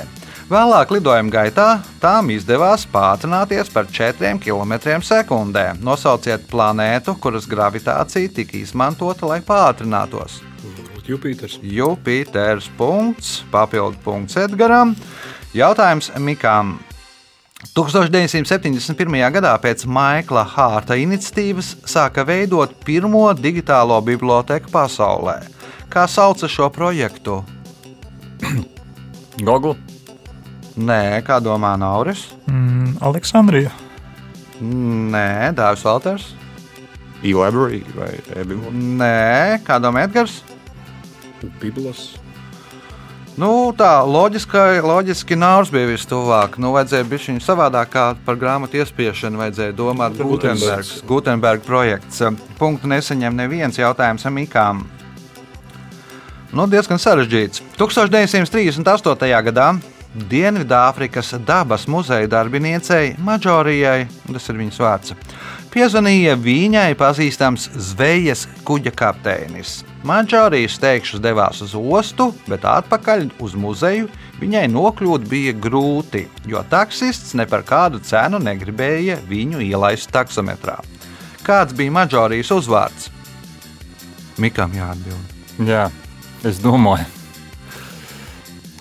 Vēlāk 0.50 0.94
lidojuma 0.96 1.30
gaitā 1.30 1.66
tām 2.02 2.32
izdevās 2.34 2.82
pātrināties 2.90 3.70
par 3.70 3.86
4 3.86 4.34
km/h. 4.42 5.78
Nosauciet 5.78 6.48
planētu, 6.50 7.14
kuras 7.22 7.46
gravitācija 7.46 8.34
tika 8.34 8.58
izmantota, 8.58 9.30
lai 9.30 9.38
pātrinātos. 9.46 10.40
Jupiters. 11.06 11.60
Jupiters. 11.62 12.66
Punkts, 12.74 13.44
papildu 13.54 14.02
punkts 14.02 14.42
Edgaram. 14.42 14.96
Jautājums 15.54 16.10
Mikam. 16.18 16.80
1971. 17.74 19.16
gadā 19.34 19.52
pēc 19.62 19.86
Maikla 19.88 20.44
Hārta 20.52 20.96
iniciatīvas 21.00 21.74
sāka 21.88 22.24
veidot 22.28 22.72
pirmo 22.84 23.26
digitālo 23.34 23.98
biblioteku 24.04 24.70
pasaulē. 24.72 25.40
Kā 25.90 26.06
sauca 26.10 26.48
šo 26.50 26.68
projektu? 26.74 27.40
Google. 29.48 29.76
Nē, 30.76 31.22
kā 31.24 31.38
domā 31.40 31.72
Nauris? 31.80 32.26
Mm, 32.50 32.98
Aleksandrija. 33.00 33.72
Nē, 34.60 35.52
Dārzs 35.56 35.84
Valters. 35.84 36.28
E-library 37.24 37.80
vai 37.96 38.12
e-biblioteka. 38.36 38.76
Nē, 39.00 39.64
kā 39.64 39.80
domā 39.80 40.04
Edgars? 40.04 40.42
Biblos. 41.60 42.14
Nu, 43.36 43.68
tā 43.76 44.00
loģiski, 44.08 44.80
loģiski 44.80 45.36
Nauris 45.36 45.68
bija 45.68 45.90
vistuvāk. 45.90 46.54
Nu, 46.56 46.70
vajadzēja 46.72 47.04
būt 47.04 47.26
viņam 47.28 47.42
savādāk, 47.44 47.90
kā 47.92 48.04
par 48.24 48.38
grāmatu 48.40 48.80
iespiešanu. 48.80 49.36
Vajadzēja 49.42 49.74
domāt 49.76 50.16
Gutenbergs, 50.16 51.02
Gutenberg 51.04 51.66
projekts. 51.66 52.22
Punktu 52.56 52.88
nesaņem 52.88 53.36
neviens 53.36 53.76
jautājums 53.76 54.24
Mikām. 54.32 54.86
Nu, 56.56 56.64
diezgan 56.64 56.96
sarežģīts. 56.96 57.60
1938. 57.76 59.28
gadā 59.50 59.68
Dienvidāfrikas 60.16 61.34
dabas 61.44 61.84
muzeja 61.92 62.28
darbiniecei 62.30 63.16
Maģorijai, 63.20 64.06
tas 64.30 64.48
ir 64.48 64.56
viņas 64.62 64.78
vārds, 64.80 65.12
piezvanīja 65.74 66.38
viņai 66.40 66.94
pazīstams 66.96 67.68
zvejas 67.90 68.46
kuģa 68.64 68.94
kapteinis. 68.96 69.82
Maģorijas 70.06 70.78
teikšus 70.80 71.20
devās 71.20 71.60
uz 71.64 71.74
ostu, 71.76 72.30
bet 72.48 72.64
atpakaļ 72.64 73.26
uz 73.44 73.56
muzeju 73.58 74.08
viņai 74.40 74.64
nokļūt 74.72 75.26
bija 75.28 75.52
grūti, 75.52 76.24
jo 76.48 76.62
taksists 76.70 77.34
ne 77.36 77.44
par 77.50 77.66
kādu 77.66 78.00
cenu 78.00 78.40
negribēja 78.40 79.18
viņu 79.28 79.60
ielaist 79.66 80.12
taksometrā. 80.14 80.78
Kāds 81.44 81.76
bija 81.76 81.92
Maģorijas 81.98 82.54
uzvārds? 82.56 83.10
Mikam 84.40 84.72
jāatbild. 84.76 85.36
Jā, 85.68 85.88
es 86.44 86.62
domāju. 86.64 87.15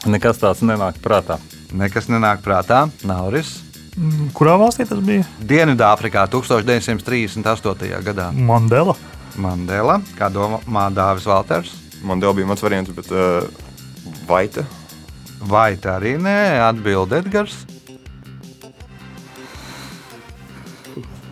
Nekas 0.05 0.37
tāds 0.37 0.61
nenāk 0.61 0.99
prātā. 1.01 1.39
Nekas 1.73 2.05
nenāk 2.11 2.43
prātā. 2.45 2.85
Nauris. 3.07 3.55
Mm, 3.95 4.29
Kurā 4.35 4.53
valstī 4.59 4.85
tas 4.85 4.99
bija? 5.01 5.25
Dienvidāfrikā 5.39 6.27
1938. 6.29 7.89
gadā. 8.05 8.29
Mandela. 8.35 8.93
Mandela, 9.39 9.99
kā 10.15 10.29
domā 10.31 10.87
Dāvis 10.93 11.25
Valters. 11.27 11.73
Man 12.05 12.21
vēl 12.21 12.35
bija 12.37 12.49
mans 12.51 12.63
variants, 12.63 12.93
bet 12.95 13.09
uh, 13.11 13.47
Vaita. 14.29 14.65
Vai 15.45 15.75
tā 15.81 15.97
arī 15.99 16.15
nē, 16.21 16.37
atbild 16.67 17.13
Edgars. 17.17 17.63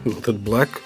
Nu, 0.04 0.18
tad 0.20 0.42
Black. 0.44 0.82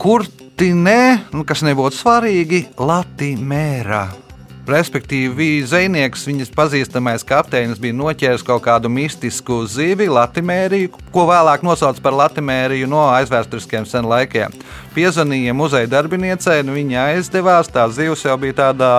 Kurtinē, 0.00 1.00
nu, 1.34 1.44
kas 1.48 1.64
nebūtu 1.66 1.98
svarīgi, 1.98 2.66
Latvijā. 2.78 4.29
Respektīvi, 4.68 5.62
zvejnieks, 5.64 6.26
viņas 6.28 6.50
pazīstamais 6.52 7.24
kapteinis 7.26 7.80
bija 7.80 7.96
noķēris 7.96 8.44
kaut 8.44 8.60
kādu 8.66 8.90
mistisku 8.92 9.62
zivi, 9.64 10.04
Latviju, 10.12 10.90
ko 11.14 11.24
vēlāk 11.30 11.64
nosauca 11.64 12.02
par 12.04 12.16
Latviju 12.18 12.88
no 12.90 13.06
aizvēsturiskiem 13.08 13.88
sen 13.88 14.04
laikiem. 14.04 14.52
Piezvanīja 14.94 15.56
muzeja 15.56 15.88
darbiniecei, 15.88 16.60
nu 16.66 16.76
viņa 16.76 17.08
aizdevās, 17.14 17.72
tā 17.72 17.88
zivs 17.88 18.26
jau 18.28 18.36
bija 18.38 18.58
tādā 18.60 18.92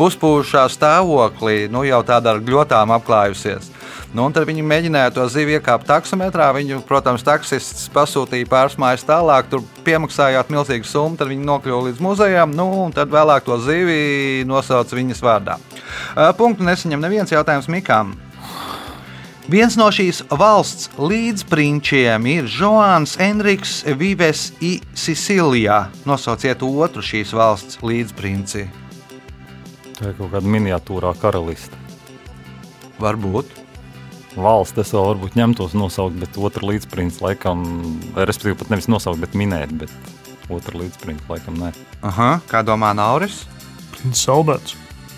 puspūšā 0.00 0.64
stāvoklī, 0.72 1.66
nu 1.72 1.84
jau 1.84 2.00
tādā 2.06 2.32
ar 2.32 2.42
gļotām 2.44 2.96
apklājusies. 2.96 3.68
Nu, 4.16 4.24
tad 4.32 4.46
viņi 4.48 4.62
mēģināja 4.64 5.10
to 5.12 5.24
zivi 5.28 5.58
iekāpt 5.58 5.84
taksometrā. 5.90 6.46
Viņu, 6.56 6.78
protams, 6.88 7.24
taksists 7.26 7.90
pasūtīja 7.92 8.48
pāris 8.48 8.78
mājas 8.80 9.02
tālāk, 9.04 9.50
tur 9.52 9.64
piemaksājot 9.84 10.52
milzīgu 10.54 10.88
summu, 10.88 11.18
tad 11.20 11.28
viņi 11.28 11.44
nokļuva 11.44 11.90
līdz 11.90 12.00
muzejam, 12.00 12.54
nu, 12.56 12.64
un 12.86 12.94
tad 12.96 13.12
vēlāk 13.12 13.44
to 13.44 13.58
zivi 13.60 14.46
nosauca 14.48 14.96
viņas 14.96 15.20
vārdā. 15.26 15.58
Punktu 16.38 16.64
nesaņem 16.64 17.04
neviens 17.04 17.34
jautājums 17.34 17.68
Mikām. 17.68 18.14
Viens 19.52 19.76
no 19.76 19.90
šīs 19.92 20.22
valsts 20.32 20.88
līdzprinčiem 20.96 22.24
ir 22.32 22.48
Joans 22.50 23.18
Enriks 23.20 23.82
Vives 24.00 24.48
i 24.64 24.78
Sicilijā. 24.96 25.84
Nosauciet 26.08 26.64
otru 26.64 27.04
šīs 27.04 27.36
valsts 27.36 27.82
līdzprinci. 27.84 28.64
Tā 30.00 30.08
ir 30.08 30.16
kaut 30.16 30.32
kāda 30.32 30.56
miniatūrā 30.56 31.12
karaliste. 31.20 31.76
Varbūt. 32.96 33.65
Valsts 34.36 34.82
es 34.82 34.92
vēl 34.92 35.06
varbūt 35.14 35.36
ņemtos 35.38 35.74
nosaukt, 35.76 36.18
bet 36.20 36.36
otru 36.36 36.68
līdzprincu 36.70 37.24
laikam, 37.24 37.62
respektīvi 38.18 38.58
pat 38.60 38.72
nevis 38.74 38.88
nosaukt, 38.92 39.22
bet 39.22 39.36
minēt, 39.38 39.72
bet 39.80 39.92
otru 40.52 40.82
līdzprincu 40.82 41.30
laikam 41.32 41.56
nē. 41.60 41.72
Aha, 42.06 42.36
kā 42.50 42.60
domā 42.66 42.92
Nauris? 42.96 43.44
Princis 43.96 44.28
Alberts. 44.32 44.76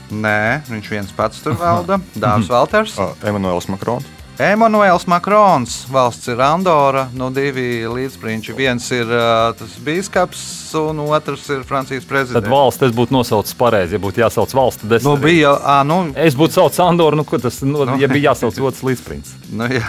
Nē, 0.09 0.63
viņš 0.71 0.93
viens 0.95 1.11
pats 1.13 1.43
tur 1.45 1.59
valda. 1.61 1.99
Dārzs 2.17 2.49
Valters. 2.49 2.95
Uh, 2.97 3.13
Emanuēls 3.29 3.69
Makrons. 3.69 4.07
Emanuēls 4.39 5.03
Makrons, 5.11 5.81
valsts 5.91 6.29
ir 6.31 6.39
Andora, 6.47 7.09
no 7.19 7.27
divi 7.35 7.83
līdzprinči. 7.91 8.53
Viens 8.55 8.85
ir 8.95 9.09
uh, 9.11 9.49
tas 9.59 9.73
biskups, 9.83 10.43
un 10.79 11.01
otrs 11.09 11.49
ir 11.51 11.65
Francijas 11.67 12.05
Tad 12.07 12.13
prezidents. 12.13 12.51
valsts 12.53 12.87
es 12.87 12.95
būtu 12.95 13.17
nosaucis 13.17 13.57
pareizi. 13.59 13.97
Ja 13.99 14.03
būtu 14.05 14.23
jāsauc 14.23 14.55
valsts, 14.55 14.85
tad 14.85 14.95
es, 15.01 15.03
Nu, 15.09 15.17
bija, 15.19 15.57
ā, 15.59 15.81
nu, 15.89 15.99
es 16.15 16.39
būtu 16.39 16.55
saucis 16.55 16.79
Andoru, 16.87 17.19
nu, 17.19 17.27
tas 17.27 17.59
no, 17.67 17.83
Nu. 17.89 17.99
ja 17.99 18.07
bija 18.07 18.31
jāsauc 18.31 18.61
otrs 18.63 18.85
līdzprints. 18.87 19.35
nu, 19.59 19.67
jā. 19.75 19.83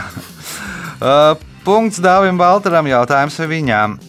Uh, 0.98 1.38
punkts 1.64 2.02
Dāvim 2.02 2.42
Valteram 2.42 2.90
jautājums 2.90 3.38
viņām. 3.54 4.00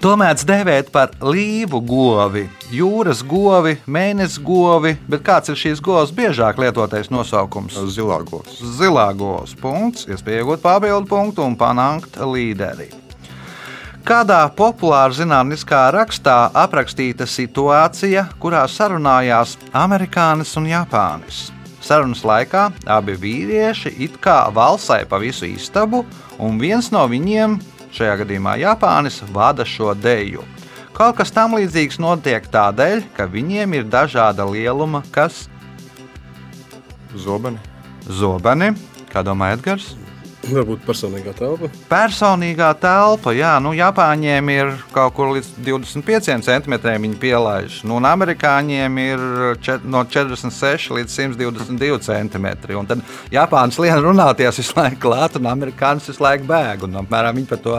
To 0.00 0.14
mēdz 0.16 0.46
dēvēt 0.48 0.86
par 0.94 1.10
līvu 1.20 1.76
govi, 1.84 2.46
jūras 2.72 3.18
govi, 3.20 3.74
mēnesis 3.84 4.38
govi, 4.40 4.94
bet 5.04 5.20
kāds 5.26 5.52
ir 5.52 5.58
šīs 5.60 5.82
govs 5.84 6.14
biežāk 6.16 6.56
lietotais 6.62 7.10
nosaukums? 7.12 7.76
Zilā 7.92 8.16
govs. 8.24 8.62
Zilā 8.78 9.10
govs. 9.12 9.52
Punkts, 9.60 10.06
iespēja 10.08 10.40
iegūt 10.40 10.62
papildu 10.64 11.04
punktu 11.10 11.44
un 11.44 11.52
panākt 11.60 12.16
līderi. 12.16 12.86
Kādā 14.08 14.38
populārā 14.56 15.12
zinātniskā 15.18 15.82
rakstā 15.92 16.38
aprakstīta 16.56 17.26
situācija, 17.28 18.22
kurā 18.40 18.62
sarunājās 18.72 19.58
amerikānis 19.76 20.54
un 20.56 20.70
japānis? 20.70 21.50
Sarunas 21.84 22.24
laikā 22.24 22.70
abi 22.88 23.18
vīrieši 23.20 23.92
it 24.06 24.16
kā 24.24 24.46
valsai 24.56 25.02
pa 25.04 25.20
visu 25.20 25.44
istabu, 25.44 26.06
un 26.40 26.56
viens 26.56 26.88
no 26.88 27.04
viņiem, 27.12 27.58
šajā 27.94 28.16
gadījumā 28.22 28.56
Japānis, 28.62 29.20
vada 29.34 29.66
šo 29.66 29.94
deju. 29.94 30.44
Kaut 30.96 31.16
kas 31.20 31.32
tam 31.32 31.54
līdzīgs 31.56 32.00
notiek 32.02 32.44
tādēļ, 32.52 33.04
ka 33.16 33.28
viņiem 33.30 33.78
ir 33.78 33.88
dažāda 33.88 34.44
lieluma, 34.48 35.02
kas 35.14 35.46
Zobeni. 37.16 37.58
zobeni, 38.06 38.74
kā 39.10 39.22
domā 39.26 39.52
Edgars. 39.56 39.94
Varbūt 40.40 40.86
personīgā 40.86 41.34
telpa. 41.36 41.68
Personīgā 41.90 42.70
telpa, 42.80 43.32
jā, 43.36 43.52
nu, 43.60 43.74
Japāņiem 43.76 44.50
ir 44.54 44.72
kaut 44.94 45.12
kur 45.18 45.34
līdz 45.34 45.50
25 45.66 46.40
centimetriem 46.46 47.04
viņi 47.04 47.18
pielaiž. 47.20 47.80
Nu, 47.84 47.98
un 48.00 48.08
amerikāņiem 48.08 49.00
ir 49.04 49.24
čet, 49.60 49.84
no 49.84 50.00
46 50.08 50.94
līdz 50.96 51.16
122 51.36 52.00
centimetri. 52.08 52.78
Un 52.78 52.88
tad 52.88 53.04
Japāns 53.32 53.78
lien 53.82 54.00
runāties 54.00 54.62
visu 54.62 54.78
laiku 54.78 55.02
klāt, 55.04 55.36
un 55.36 55.50
amerikānis 55.52 56.08
visu 56.08 56.24
laiku 56.24 56.48
bēg. 56.48 56.88
Un 56.88 57.02
apmēram 57.04 57.36
viņi 57.36 57.50
pa 57.50 57.60
to 57.60 57.76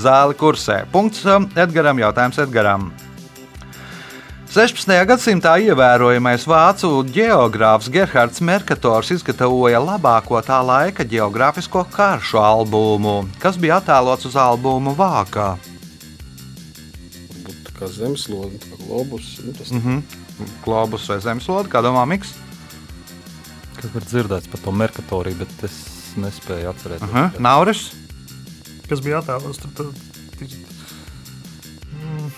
zāli 0.00 0.38
kursē. 0.40 0.84
Punkts 0.94 1.26
Edgaram, 1.56 2.00
jautājums 2.00 2.40
Edgaram. 2.46 2.88
16. 4.56 4.88
gadsimtā 5.04 5.50
ievērojamais 5.60 6.46
vācu 6.48 6.88
geogrāfs 7.12 7.90
Gerhards 7.92 8.40
Merkators 8.40 9.10
izgatavoja 9.12 9.82
labāko 9.84 10.38
tā 10.40 10.62
laika 10.64 11.04
geogrāfisko 11.04 11.82
karšu 11.92 12.40
albumu, 12.40 13.26
kas 13.42 13.58
bija 13.60 13.82
attēlots 13.82 14.24
uz 14.30 14.38
albuma 14.40 14.94
vākā. 14.96 15.50
Tā 17.66 17.74
kā 17.76 17.90
zemeslode, 17.98 18.56
tā 18.62 18.70
kā 18.70 18.80
globus. 18.86 19.26
Nu, 19.44 19.52
tas 19.58 19.70
Mm 19.70 19.82
-hmm. 19.82 20.02
Globus 20.64 21.08
vai 21.08 21.20
zemeslode, 21.20 21.68
kā 21.68 21.84
domā 21.84 22.06
Miks? 22.06 22.32
Kaut 23.76 23.92
kur 23.92 24.02
dzirdēts 24.02 24.48
par 24.48 24.60
to 24.60 24.72
merkatoriju, 24.72 25.36
bet 25.36 25.64
es 25.64 25.76
nespēju 26.16 26.68
atcerēties. 26.72 27.10
Uh 27.10 27.16
-huh. 27.16 27.40
Nauris. 27.40 27.92
Kas 28.88 29.00
bija 29.00 29.20
attēlots? 29.20 29.58
Tur, 29.58 29.70
tur, 29.76 29.92
tur, 30.38 30.48
mm, 32.00 32.30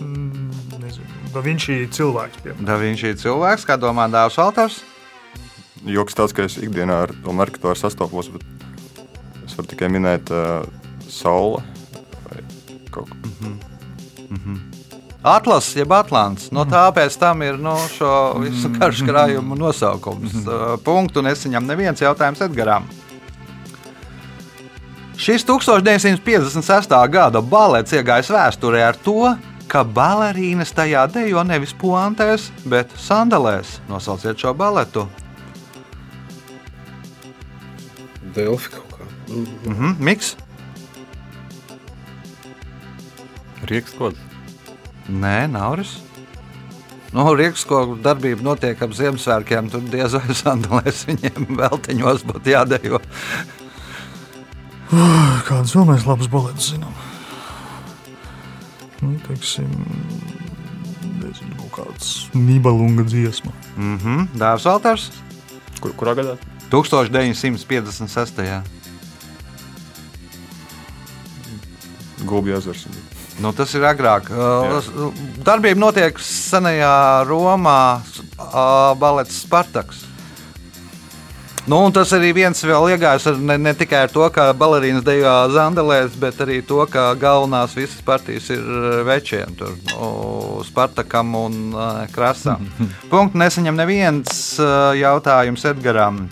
mm, 0.00 0.45
nezinu. 0.45 0.45
Da 1.36 1.42
viņš 1.44 1.64
ir 1.68 1.88
cilvēks. 1.92 2.38
Piemēram. 2.40 2.64
Da 2.64 2.78
viņš 2.80 3.02
ir 3.04 3.16
cilvēks, 3.20 3.64
kā 3.68 3.76
domā 3.76 4.06
Dārzs 4.08 4.38
Valters. 4.40 4.78
Joks 5.84 6.16
tāds, 6.16 6.32
ka 6.32 6.46
es 6.48 6.56
ikdienā 6.56 7.02
ar 7.04 7.10
to 7.12 7.34
marketu 7.36 7.74
sastopos, 7.76 8.30
bet 8.32 9.04
es 9.44 9.52
varu 9.58 9.68
tikai 9.68 9.90
minēt 9.92 10.32
uh, 10.32 10.64
saule 11.12 11.60
vai 12.24 12.40
kaut 12.94 13.12
ko. 13.12 13.34
Atlases, 15.26 15.74
jeb 15.76 15.92
Atlants. 15.92 16.48
No 16.56 16.64
tāpēc 16.70 17.18
tam 17.20 17.42
ir 17.44 17.58
no 17.60 17.74
šo 17.92 18.10
visu 18.40 18.70
karšu 18.78 19.04
krājumu 19.10 19.58
nosaukums. 19.60 20.38
Uh, 20.46 20.64
Punktu 20.86 21.20
nesaņem 21.26 21.68
neviens 21.68 22.00
jautājums 22.00 22.40
Edgaram. 22.46 22.88
Šis 25.20 25.44
1956. 25.48 26.96
gada 27.12 27.44
balets 27.44 27.92
iegājis 27.92 28.32
vēsturē 28.32 28.82
ar 28.88 28.96
to, 29.04 29.34
ka 29.68 29.82
balerīnas 29.84 30.72
tajā 30.76 31.06
dejo 31.12 31.42
nevis 31.46 31.74
puantēs, 31.76 32.50
bet 32.68 32.92
sandalēs. 33.00 33.78
Nosauciet 33.90 34.38
šo 34.40 34.54
baletu. 34.56 35.06
Delfi 38.36 38.74
kaut 38.74 38.96
kā. 38.98 39.06
Mm. 39.28 39.46
Mhm, 39.66 39.94
Miks? 40.04 40.34
Riekskods. 43.66 44.18
Nē, 45.08 45.46
Nauris. 45.50 45.96
Nu, 47.14 47.24
Rīgskoku 47.38 48.00
darbība 48.02 48.44
notiek 48.44 48.80
ap 48.82 48.92
Ziemassvētkiem. 48.92 49.70
Tur 49.72 49.84
diez 49.88 50.16
vai 50.18 50.36
sandalēs 50.36 51.06
viņiem 51.08 51.54
veltiņos 51.62 52.26
būtu 52.28 52.52
jādejo. 52.52 53.00
Kādas 55.46 55.72
vēl 55.74 55.88
mēs 55.88 56.06
labas 56.06 56.28
baletas 56.30 56.72
zinām? 56.74 57.05
Teiksim, 59.26 59.70
nezinu, 61.18 61.56
kaut 61.58 61.72
kāds 61.80 62.10
Nībelunga 62.36 63.02
dziesma. 63.08 63.52
Mhm, 63.76 64.28
Dārzs 64.38 64.66
Alters. 64.70 65.08
Kur, 65.82 65.92
kurā 65.98 66.14
gadā? 66.18 66.36
1956. 66.70 68.62
Gulbju 72.26 72.56
ezers. 72.56 72.86
Nu, 73.42 73.52
tas 73.52 73.74
ir 73.76 73.84
agrāk. 73.84 74.30
Uh, 74.32 75.12
Darbība 75.44 75.76
notiek 75.78 76.18
senajā 76.22 77.26
Romā, 77.28 78.00
balets 78.98 79.42
Spartaks. 79.44 80.05
Nu, 81.66 81.80
tas 81.90 82.12
arī 82.14 82.28
viens 82.30 82.60
vēl 82.62 82.92
iegājis 82.94 83.24
ar 83.26 83.38
ne, 83.42 83.56
ne 83.58 83.72
tikai 83.74 84.04
ar 84.06 84.10
to, 84.14 84.22
ka 84.30 84.52
balerīnas 84.54 85.02
dejo 85.02 85.32
zandelēs, 85.50 86.14
bet 86.22 86.38
arī 86.44 86.60
to, 86.62 86.84
ka 86.86 87.08
galvenās 87.18 87.74
visas 87.74 87.98
partijas 88.06 88.46
ir 88.54 88.62
uh, 88.62 89.00
večiem. 89.06 89.56
Tur 89.58 89.72
nu, 89.90 90.10
Spartakam 90.68 91.34
un 91.34 91.56
uh, 91.74 92.04
Krasam. 92.14 92.68
Punktu 93.10 93.42
nesaņem 93.42 93.80
neviens 93.82 94.30
uh, 94.62 94.94
jautājums 94.94 95.66
Edgaram. 95.66 96.28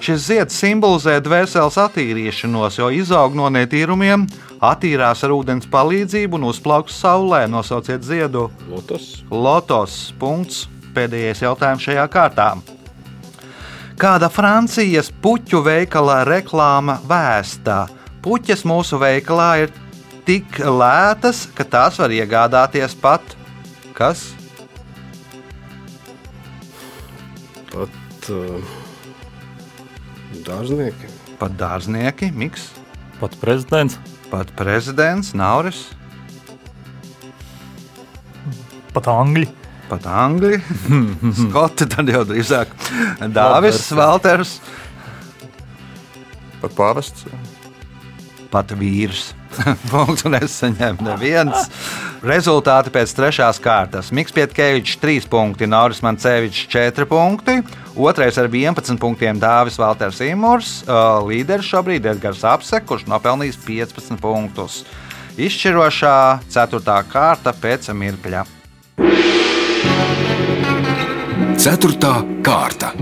Šis 0.00 0.24
zieds 0.30 0.56
simbolizē 0.56 1.18
dvēseles 1.20 1.76
attīrīšanos, 1.84 2.80
jo 2.80 2.88
izaug 2.94 3.36
no 3.36 3.50
netīrumiem, 3.52 4.24
attīrās 4.64 5.26
ar 5.26 5.36
ūdens 5.36 5.68
palīdzību 5.68 6.40
un 6.40 6.48
uzplauks 6.54 6.96
saulē. 7.02 7.44
Nosauciet 7.50 8.08
ziedu 8.08 8.48
Lotus. 8.70 9.18
Lotos. 9.28 10.00
Punkts. 10.16 10.64
Pēdējais 10.96 11.44
jautājums 11.44 11.84
šajā 11.84 12.08
kārtā. 12.08 12.50
Kāda 13.98 14.28
Francijas 14.30 15.08
puķu 15.10 15.58
veikalā 15.66 16.20
reklāma 16.28 17.00
vēstā? 17.10 17.88
Puķes 18.22 18.62
mūsu 18.62 18.94
veikalā 19.02 19.48
ir 19.64 19.72
tik 20.22 20.60
lētas, 20.62 21.40
ka 21.50 21.66
tās 21.66 21.98
var 21.98 22.14
iegādāties 22.14 22.94
pat 23.02 23.34
kas? 23.98 24.22
Pat 27.72 28.30
uh, 28.30 28.70
dārznieki. 30.46 31.10
Pat 31.42 31.58
dārznieki, 31.58 32.30
miks, 32.38 32.70
Pat 33.18 33.34
prezidents. 33.42 33.98
pat 34.30 34.54
prezidents, 34.54 35.34
Nauris, 35.34 35.88
Pat 38.94 39.10
angļi. 39.10 39.57
Pat 39.90 40.06
angļi, 40.08 40.58
skoti, 41.44 41.88
tad 41.90 42.12
jau 42.12 42.24
drīzāk 42.28 42.72
Dāvis, 43.34 43.86
Valters, 43.96 44.58
Pat 46.58 46.72
pāvests. 46.74 47.22
pat 48.50 48.72
vīrs. 48.74 49.28
Punktu 49.92 50.28
nesaņem 50.32 50.98
neviens. 51.06 51.68
Rezultāti 52.26 52.90
pēc 52.92 53.12
trešās 53.14 53.60
kārtas. 53.62 54.10
Mikls 54.14 54.34
Pietkevičs 54.34 54.98
3 55.00 55.28
punkti, 55.30 55.68
Nauris 55.70 56.02
Mancevičs 56.04 56.66
4 56.72 57.06
punkti, 57.08 57.60
otrais 57.94 58.38
ar 58.42 58.50
11 58.50 58.98
punktiem 59.00 59.38
Dāvis 59.40 59.78
Valters 59.78 60.20
Imurs, 60.26 60.80
uh, 60.84 61.22
līderis 61.26 61.70
šobrīd 61.70 62.04
ir 62.04 62.16
Edgars 62.16 62.42
Apse, 62.44 62.82
kurš 62.82 63.06
nopelnījis 63.08 63.62
15 63.64 64.18
punktus. 64.22 64.82
Izšķirošā 65.38 66.16
4. 66.50 67.02
kārta 67.12 67.54
pēc 67.54 67.92
mirkļa. 67.94 68.57
Ceturtā 71.58 72.12
kārta. 72.46 72.92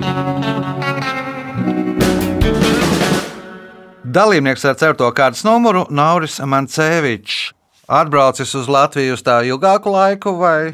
Dalībnieks 4.16 4.64
ar 4.64 4.79
4. 4.81 5.11
kārtas 5.12 5.42
numuru 5.45 5.83
Nauris 5.92 6.38
Mancevičs. 6.40 7.51
Atbraucis 7.85 8.55
uz 8.57 8.71
Latviju 8.73 9.19
uz 9.19 9.23
tā 9.27 9.42
ilgāku 9.45 9.92
laiku, 9.92 10.33
vai 10.40 10.73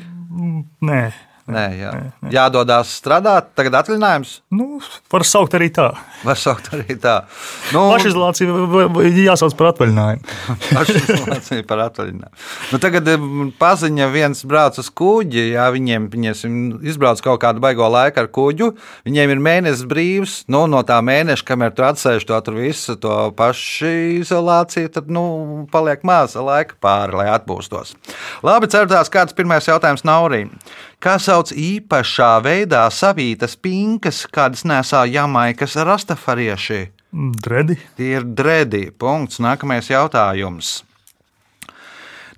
Nē, 0.80 1.00
Nē, 1.50 1.62
jā. 1.74 1.90
Jādodas 2.30 2.92
strādāt, 3.00 3.48
tagad 3.58 3.74
atvaļinājums. 3.80 4.36
Nu, 4.54 4.78
var 5.10 5.24
saukt 5.26 5.56
arī 5.58 5.72
tā. 5.74 5.88
Var 6.22 6.38
saukt 6.38 6.68
arī 6.76 6.94
tā. 7.02 7.16
Nu, 7.74 7.88
Pašizolācija 7.90 9.08
jāsauc 9.16 9.56
par 9.58 9.72
atvaļinājumu. 9.72 10.36
Pašizolācija 10.78 11.64
par 11.66 11.82
atvaļinājumu. 11.88 12.38
Nu, 12.70 12.78
tagad 12.82 13.10
em, 13.10 13.50
paziņa 13.58 14.06
viens 14.14 14.44
brauc 14.46 14.78
uz 14.78 14.90
kuģi, 15.02 15.48
ja 15.56 15.66
viņiem 15.74 16.06
pieņemsim, 16.12 16.60
izbrauc 16.92 17.24
kaut 17.26 17.42
kādu 17.42 17.64
baigo 17.64 17.90
laiku 17.90 18.22
ar 18.22 18.30
kuģu, 18.38 18.70
viņiem 19.10 19.34
ir 19.34 19.42
mēnesis 19.42 19.82
brīvs, 19.90 20.36
nu, 20.52 20.62
no 20.70 20.84
tā 20.86 21.00
mēneša, 21.02 21.48
kamēr 21.50 21.74
tu 21.74 21.86
atsēž 21.88 22.28
to 22.28 22.38
tur 22.46 22.60
visu, 22.60 22.94
to 23.02 23.16
pašu 23.38 23.90
izolāciju, 24.20 24.94
tad, 24.94 25.10
nu, 25.10 25.66
paliek 25.74 26.06
maz 26.06 26.38
laika 26.38 26.78
pāri, 26.78 27.18
lai 27.18 27.28
atpūstos. 27.34 27.96
Labi, 28.46 28.70
ceturtās 28.70 29.10
kārtas 29.10 29.34
pirmais 29.34 29.66
jautājums 29.66 30.06
Naurīm. 30.06 30.54
Kā 31.02 31.16
sauc 31.18 31.50
īpašā 31.50 32.36
veidā 32.44 32.84
savītas 32.94 33.56
pinkas, 33.58 34.20
kādas 34.30 34.60
nesā 34.62 35.00
jamaikas 35.10 35.74
rastafarieši? 35.74 36.78
Dredi. 37.42 37.74
Tie 37.98 38.12
ir 38.20 38.22
dredi. 38.22 38.84
Punkts. 38.94 39.40
Nākamais 39.42 39.90
jautājums. 39.90 40.84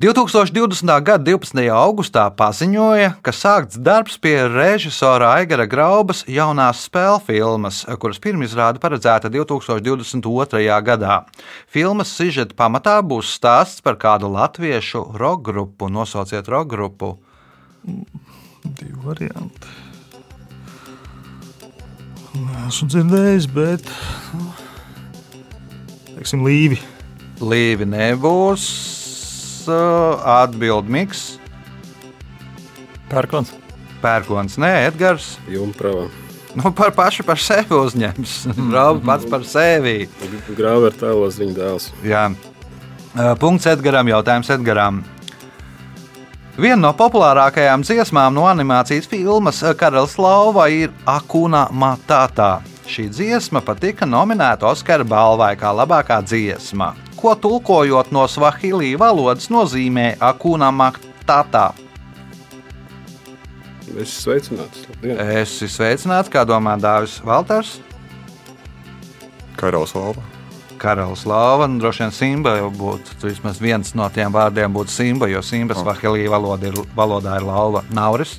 2020. 0.01 0.89
gada 1.05 1.21
12. 1.29 1.61
augustā 1.77 2.25
paziņoja, 2.33 3.11
ka 3.21 3.35
sākts 3.37 3.77
darbs 3.77 4.17
pie 4.17 4.33
režisora 4.49 5.35
Aigara 5.37 5.69
Graubas 5.69 6.25
jaunās 6.25 6.87
spēļu 6.89 7.21
filmas, 7.29 7.83
kuras 8.01 8.17
pirmizrāde 8.17 8.81
paredzēta 8.81 9.29
2022. 9.29 10.65
gadā. 10.89 11.21
Filmas 11.69 12.17
sižeta 12.17 12.57
pamatā 12.57 12.97
būs 13.05 13.37
stāsts 13.37 13.85
par 13.85 14.01
kādu 14.01 14.33
latviešu 14.33 15.05
roka 15.21 15.53
grupu. 15.53 15.93
Nosauciet 15.93 16.49
roka 16.49 16.73
grupu. 16.73 17.15
Divi 18.65 18.97
varianti. 19.05 19.73
Esmu 22.67 22.89
dzirdējis, 22.91 23.47
bet. 23.55 23.93
nu, 24.35 24.51
Teiksim, 26.15 26.43
līvi. 26.47 26.81
Līvi 27.45 27.87
nebūs. 27.87 28.67
Atbild 29.65 30.91
Miks, 30.93 31.39
Pērkons. 33.09 33.53
Pērkons, 34.03 34.59
nē, 34.61 34.71
Edgars. 34.89 35.37
Jumprava. 35.49 36.09
Nu, 36.55 36.71
par 36.77 36.93
pašu 36.95 37.25
par 37.27 37.41
sevi 37.41 37.75
uzņems. 37.75 38.35
Rauba 38.75 39.01
pats 39.13 39.29
par 39.31 39.47
sevi. 39.49 40.09
Grāvera 40.55 40.95
tēlos 40.99 41.39
viņa 41.41 41.57
dēls. 41.57 41.89
Jā. 42.07 42.29
Uh, 43.15 43.33
Punkts 43.39 43.67
Edgaram, 43.71 44.11
jautājums 44.11 44.51
Edgaram. 44.55 45.01
Viena 46.55 46.85
no 46.85 46.91
populārākajām 46.95 47.83
dziesmām 47.83 48.37
no 48.37 48.45
animācijas 48.47 49.09
filmas 49.11 49.59
Karalis 49.75 50.13
Lauva 50.23 50.69
ir 50.71 50.93
Akuna 51.03 51.65
Matātā. 51.75 52.61
Šī 52.87 53.09
dziesma 53.11 53.59
patika 53.65 54.07
nominēta 54.07 54.69
Oskara 54.71 55.03
balvai 55.03 55.57
kā 55.59 55.73
labākā 55.75 56.21
dziesma. 56.23 56.93
Ko 57.19 57.33
tulkojot 57.35 58.13
no 58.15 58.29
svahilī 58.31 58.93
valodas 59.01 59.51
nozīmē 59.51 60.13
Akuna 60.23 60.69
Matātā? 60.71 61.73
Es 63.89 64.15
esmu 64.15 64.21
sveicināts. 64.21 64.87
Labdien. 64.93 65.19
Es 65.41 65.57
esmu 65.57 65.73
sveicināts, 65.75 66.31
kā 66.31 66.47
domā 66.47 66.77
Dāvis 66.79 67.19
Valters. 67.27 67.81
Karalis 69.59 69.99
Lapa. 69.99 70.34
Karalis 70.85 71.25
un 71.25 71.79
droši 71.81 72.05
vien 72.05 72.13
Simba 72.13 72.57
jau 72.59 72.69
būtu. 72.71 73.17
Vismaz 73.25 73.61
viens 73.61 73.95
no 73.97 74.09
tiem 74.13 74.33
vārdiem 74.33 74.73
būtu 74.75 74.93
Simba, 74.93 75.29
jo 75.33 75.41
Simba 75.41 75.75
svahilī 75.75 76.29
valoda 76.29 76.69
ir, 76.69 76.77
valodā 76.97 77.39
ir 77.41 77.47
lauva. 77.49 77.85
Nauris, 77.91 78.37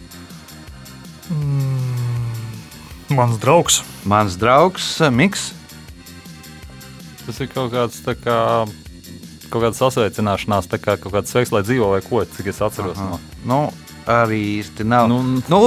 Mans 3.09 3.37
draugs. 3.37 3.83
mans 4.05 4.35
draugs 4.37 4.99
Miks. 5.11 5.53
Tas 7.25 7.39
ir 7.41 7.49
kaut 7.49 7.71
kāds 7.73 8.01
tā 8.05 8.13
kā. 8.13 8.37
Kaut 9.49 9.61
kāda 9.61 9.77
sasveicināšanās, 9.77 10.67
tā 10.69 10.77
kā 10.81 10.97
kaut 11.01 11.13
kāds 11.13 11.31
sveiks, 11.33 11.51
lai 11.53 11.61
dzīvo, 11.65 11.89
vai 11.93 12.01
ko, 12.05 12.23
cik 12.25 12.49
es 12.49 12.61
atceros. 12.65 12.97
No. 12.97 13.19
Nu, 13.45 13.59
arī 14.07 14.39
īsti 14.59 14.85
nav. 14.87 15.07
Nu, 15.09 15.19
Nu, 15.49 15.61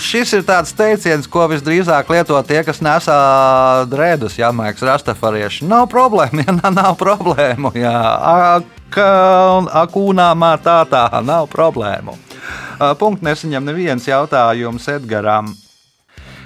šis 0.00 0.32
ir 0.38 0.44
tāds 0.48 0.72
teiciens, 0.76 1.28
ko 1.30 1.46
visdrīzāk 1.52 2.10
lieto 2.12 2.40
tie, 2.48 2.62
kas 2.66 2.80
nesā 2.84 3.16
drēdus, 3.90 4.38
ja 4.40 4.50
mākslinieks 4.52 4.86
rastafarieši. 4.90 5.68
Nav 5.70 5.86
problēma, 5.92 6.44
ja 6.48 6.70
nav, 6.70 6.94
problēmu. 7.00 7.72
Jā. 7.78 7.96
Ak- 8.58 8.76
Akūnā 9.80 10.32
mātātā 10.34 11.04
nav 11.22 11.46
problēmu. 11.52 12.16
Punkts 12.98 13.22
nesaņem 13.22 13.64
neviens 13.68 14.06
jautājums 14.08 14.88
Edgaram. 14.90 15.52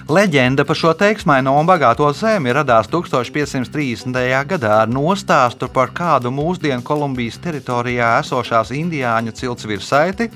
Leģenda 0.04 0.66
par 0.68 0.76
šo 0.76 0.90
teiksmaino 1.00 1.54
un 1.56 1.64
bagāto 1.64 2.04
zemi 2.12 2.52
radās 2.52 2.90
1530. 2.92 4.12
gadā 4.50 4.72
ar 4.82 4.90
nostāstu 4.92 5.70
par 5.72 5.94
kādu 5.96 6.28
mūsdienu 6.34 6.84
Kolumbijas 6.84 7.38
teritorijā 7.40 8.10
esošās 8.20 8.74
indiāņu 8.76 9.32
cilts 9.32 9.64
virsaiti, 9.64 10.28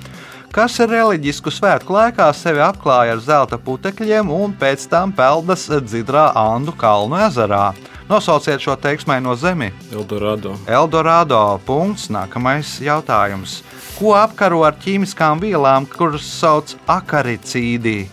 kas 0.54 0.78
reliģisku 0.80 1.52
svētku 1.52 1.94
laikā 1.94 2.28
sevi 2.36 2.62
apklāja 2.64 3.16
ar 3.16 3.22
zelta 3.24 3.58
putekļiem 3.60 4.30
un 4.32 4.54
pēc 4.58 4.86
tam 4.90 5.12
peldas 5.12 5.66
dzidrā 5.68 6.30
Andu 6.38 6.74
kalnu 6.76 7.18
ezerā. 7.28 7.72
Nosauciet 8.08 8.62
šo 8.64 8.72
teiksmaino 8.80 9.34
zemi. 9.36 9.68
Eldorado. 9.92 10.54
Eldorado. 10.66 11.40
Punkts. 11.66 12.06
Nākamais 12.08 12.78
jautājums. 12.80 13.58
Ko 13.98 14.14
apkaro 14.16 14.62
ar 14.64 14.78
ķīmiskām 14.80 15.42
vielām, 15.42 15.84
kuras 15.84 16.24
sauc 16.24 16.72
par 16.86 17.02
akaricīdiju? 17.02 18.08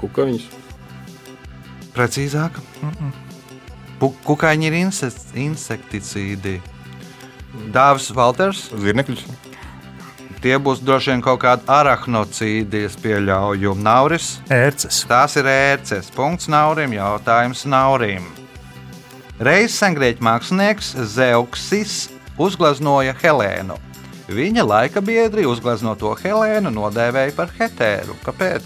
Kukaiņš. 0.00 0.48
Precīzāk, 1.94 2.58
Pu- 2.80 3.23
kukaiņi 4.26 4.66
ir 4.66 4.72
inse- 4.72 5.12
insekticīdi. 5.34 6.60
Dāvis 7.74 8.10
Valters, 8.14 8.70
Zirnekļus. 8.74 9.24
tie 10.42 10.58
būs 10.58 10.82
droši 10.84 11.10
vien 11.10 11.22
kaut 11.22 11.40
kādi 11.40 11.62
arachnocīdi, 11.66 12.84
es 12.84 12.96
pieļauju. 12.96 13.74
Nauris, 13.80 14.40
Ērces. 14.50 15.04
tās 15.08 15.36
ir 15.36 15.44
ērces. 15.44 16.10
Punkts 16.14 16.48
Naurim, 16.48 16.92
jautājums 16.92 17.64
Naurim. 17.64 18.26
Reiz 19.40 19.72
sengrieķu 19.74 20.20
mākslinieks 20.22 20.94
Zeuksis 21.14 22.10
uzgleznoja 22.38 23.14
Helēnu. 23.22 23.78
Viņa 24.28 24.62
laika 24.66 25.00
biedri 25.00 25.44
uzgleznoto 25.46 26.14
Helēnu 26.22 26.70
nodēvēja 26.70 27.34
par 27.36 27.48
hetēru. 27.58 28.14
Kāpēc? 28.24 28.62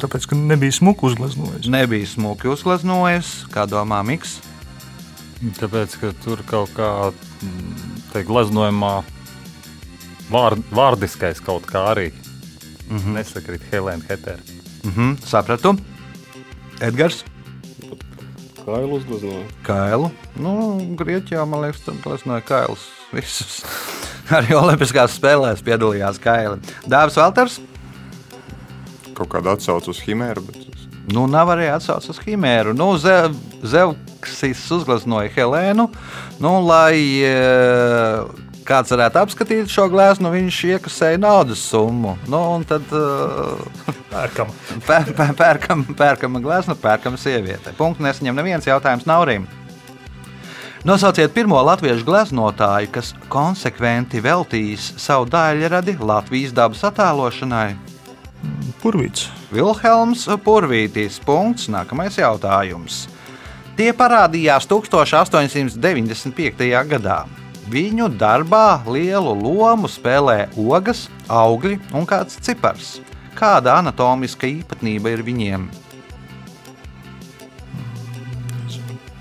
Tāpēc, 0.00 0.26
ka 0.30 0.38
nebija 0.38 0.72
smuku 0.72 1.10
uzgleznojis. 1.10 1.68
Nebija 1.72 2.06
smuki 2.06 2.48
uzgleznojis, 2.52 3.32
kā 3.52 3.66
domā 3.70 4.02
Miks. 4.06 4.38
Tāpēc, 5.58 5.96
ka 5.98 6.12
tur 6.22 6.42
kaut 6.46 6.70
kā 6.76 7.10
mm, 7.10 7.96
te 8.12 8.22
gleznojumā 8.26 8.92
vārd, 10.30 10.62
vārdiskais 10.70 11.42
kaut 11.42 11.66
kā 11.66 11.82
arī 11.92 12.12
mm 12.12 12.98
-hmm. 12.98 13.14
nesakrīt 13.18 13.62
Helēna 13.72 14.08
Hetera. 14.08 14.38
Mhm, 14.84 15.14
sapratu. 15.24 15.76
Edgars. 16.80 17.24
Kailu 18.64 18.96
uzgleznoja. 18.96 19.46
Kailu. 19.62 20.10
Nu, 20.38 20.78
Grieķijā, 20.98 21.46
man 21.46 21.60
liekas, 21.60 21.80
tur 21.80 21.94
gleznoja 22.04 22.40
kailus. 22.40 22.86
Visus. 23.12 23.62
Arī 24.36 24.54
Olimpiskās 24.54 25.18
spēlēs 25.18 25.62
piedalījās 25.66 26.20
kaili. 26.22 26.60
Dāvis 26.86 27.18
Valters. 27.18 27.60
Kaut 29.22 29.36
kāda 29.36 29.54
atsauce 29.54 29.90
uz 29.92 30.00
Himēru. 30.02 30.42
Bet... 30.48 30.88
Nu, 31.14 31.26
nav 31.30 31.50
arī 31.54 31.68
atsaucis 31.70 32.10
uz 32.14 32.18
Himēru. 32.26 32.74
Nu, 32.74 32.92
Ze- 32.98 33.30
Zeuksis 33.62 34.62
uzgleznoja 34.74 35.30
Helēnu, 35.34 35.88
nu, 36.42 36.52
lai 36.66 36.96
e, 37.22 37.32
kāds 38.66 38.90
varētu 38.94 39.20
apskatīt 39.22 39.70
šo 39.70 39.86
gleznu, 39.92 40.30
viņš 40.34 40.60
iekasēja 40.72 41.20
naudas 41.22 41.62
summu. 41.70 42.16
Nu, 42.30 42.42
un 42.56 42.66
tad 42.66 42.86
e, 42.90 43.02
Pērkam. 44.12 44.50
pēr, 44.86 45.10
pēr, 45.16 45.34
pērkam, 45.38 45.86
pērkam 45.98 46.38
gleznu, 46.42 46.74
pērkam 46.82 47.18
sieviete. 47.18 47.74
Punkts 47.78 48.02
nesaņem 48.02 48.38
neviens 48.42 48.66
jautājums 48.68 49.06
Naurim. 49.08 49.46
Nosauciet 50.82 51.30
pirmo 51.30 51.60
latviešu 51.62 52.02
gleznotāju, 52.02 52.88
kas 52.90 53.12
konsekventi 53.30 54.18
veltījis 54.22 54.88
savu 54.98 55.28
daļradi 55.30 55.94
Latvijas 56.02 56.54
dabas 56.56 56.82
attēlošanai. 56.88 57.91
Purvīts. 58.82 59.28
Vilhelms 59.52 60.24
Purvītis. 60.42 61.20
Punkts. 61.22 61.68
Nākamais 61.70 62.16
jautājums. 62.18 63.04
Tie 63.78 63.92
parādījās 63.96 64.66
1895. 64.68 66.66
gadā. 66.90 67.22
Viņu 67.72 68.08
darbā 68.18 68.82
lielu 68.90 69.32
lomu 69.38 69.88
spēlē 69.88 70.50
ogas, 70.58 71.06
augļi 71.30 71.78
un 71.94 72.04
kāds 72.08 72.36
cipars. 72.42 72.98
Kāda 73.38 73.78
anatomiska 73.80 74.46
īpatnība 74.50 75.14
ir 75.14 75.22
viņiem? 75.24 75.70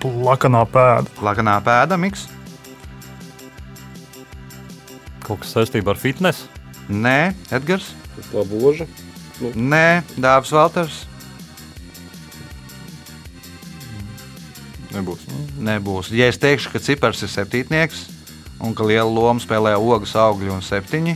Plakanā 0.02 0.66
pēda. 0.74 1.08
Lakanā 1.22 1.62
pēda, 1.64 1.96
miks? 2.02 2.26
Kaut 5.22 5.46
kas 5.46 5.54
saistībā 5.54 5.94
ar 5.94 6.02
fitnesu. 6.02 6.50
Nē, 6.90 7.36
Edgars. 7.54 7.94
Laboža. 9.42 9.58
Nē, 9.58 10.04
Dārzs 10.22 10.54
Valters. 10.54 11.02
Nebūs. 14.92 15.28
Nebūs. 15.58 16.12
Ja 16.14 16.28
es 16.28 16.40
teikšu, 16.42 16.72
ka 16.74 16.82
cipars 16.84 17.24
ir 17.24 17.32
septītnieks 17.32 18.06
un 18.62 18.76
ka 18.78 18.86
liela 18.86 19.10
loma 19.10 19.42
spēlē 19.42 19.74
ogas, 19.80 20.14
augļi 20.20 20.52
un 20.54 20.62
septiņi, 20.62 21.16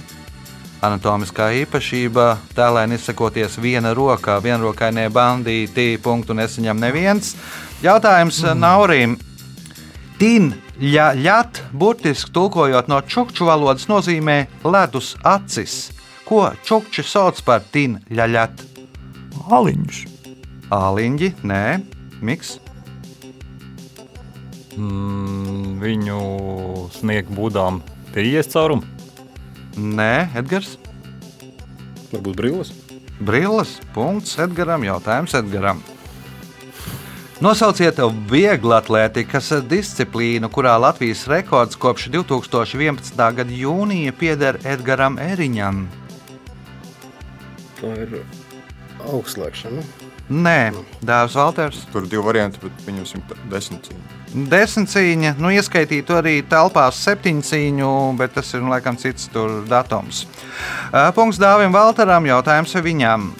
anatomiskā 0.85 1.51
īpašība 1.61 2.27
tēlēni 2.55 2.97
izsakoties 2.97 3.59
viena 3.61 3.93
rokā, 3.97 4.39
vienrokainie 4.41 5.07
bandīti, 5.13 5.99
punktu 6.01 6.33
nesaņem 6.37 6.81
neviens. 6.81 7.35
Jautājums 7.83 8.41
mm. 8.43 8.61
Naurim. 8.63 9.17
Tin, 10.15 10.53
ja 10.79 11.11
ļat, 11.13 11.59
burtiski 11.75 12.31
tulkojot 12.33 12.87
no 12.87 13.01
čukču 13.03 13.49
valodas, 13.49 13.89
nozīmē 13.91 14.45
ledus 14.63 15.13
acis. 15.27 15.91
Ko 16.25 16.49
čukči 16.65 17.03
sauc 17.05 17.37
par 17.45 17.61
tin, 17.71 17.99
ja 18.09 18.25
ļat? 18.25 18.63
Aliņš. 19.53 19.99
Āliņģi, 20.73 21.29
nē, 21.45 21.63
miks. 22.25 22.55
Mm, 24.75 25.77
viņu 25.83 26.21
sniegu 26.97 27.35
būdām 27.37 27.83
tie 28.15 28.25
ies 28.31 28.49
caurumi. 28.49 28.89
Nē, 29.77 30.31
Edgars. 30.39 30.79
Varbūt 32.09 32.39
brilles. 32.39 32.71
Brilles. 33.19 33.77
Punkts 33.93 34.39
Edgaram. 34.41 34.83
Jautājums 34.87 35.35
Edgaram. 35.37 35.83
Nosauciet 37.43 37.99
vieglatlētikas 38.31 39.51
disciplīnu, 39.67 40.47
kurā 40.49 40.77
Latvijas 40.79 41.25
rekords 41.27 41.75
kopš 41.75 42.07
2011. 42.13 43.19
gada 43.19 43.51
jūnija 43.51 44.15
pieder 44.15 44.59
Edgaram 44.63 45.19
Eriņam. 45.19 45.83
Tā 47.79 47.93
ir 48.01 48.19
augstslēgšana. 49.05 49.83
Nē, 50.25 50.73
Dārzs 51.05 51.35
Valters. 51.37 51.83
Tur 51.91 52.05
ir 52.05 52.09
divi 52.09 52.23
varianti, 52.25 52.57
bet 52.63 52.71
pieņemsim 52.87 53.21
tā- 53.29 53.37
desmit 53.51 53.89
cīņu. 53.89 54.47
Desmit 54.49 54.89
cīņa, 54.89 55.35
nu 55.37 55.51
ieskaitītu 55.53 56.17
arī 56.17 56.41
telpās 56.43 56.97
septiņu 57.05 57.41
cīņu, 57.45 58.17
bet 58.17 58.33
tas 58.33 58.53
ir 58.53 58.61
nu, 58.61 58.69
laikam 58.73 58.97
cits 58.97 59.29
tur 59.31 59.61
datums. 59.69 60.25
Punkts 61.13 61.37
Dāvim 61.37 61.71
Valteram, 61.71 62.25
jautājums 62.25 62.73
viņam. 62.73 63.31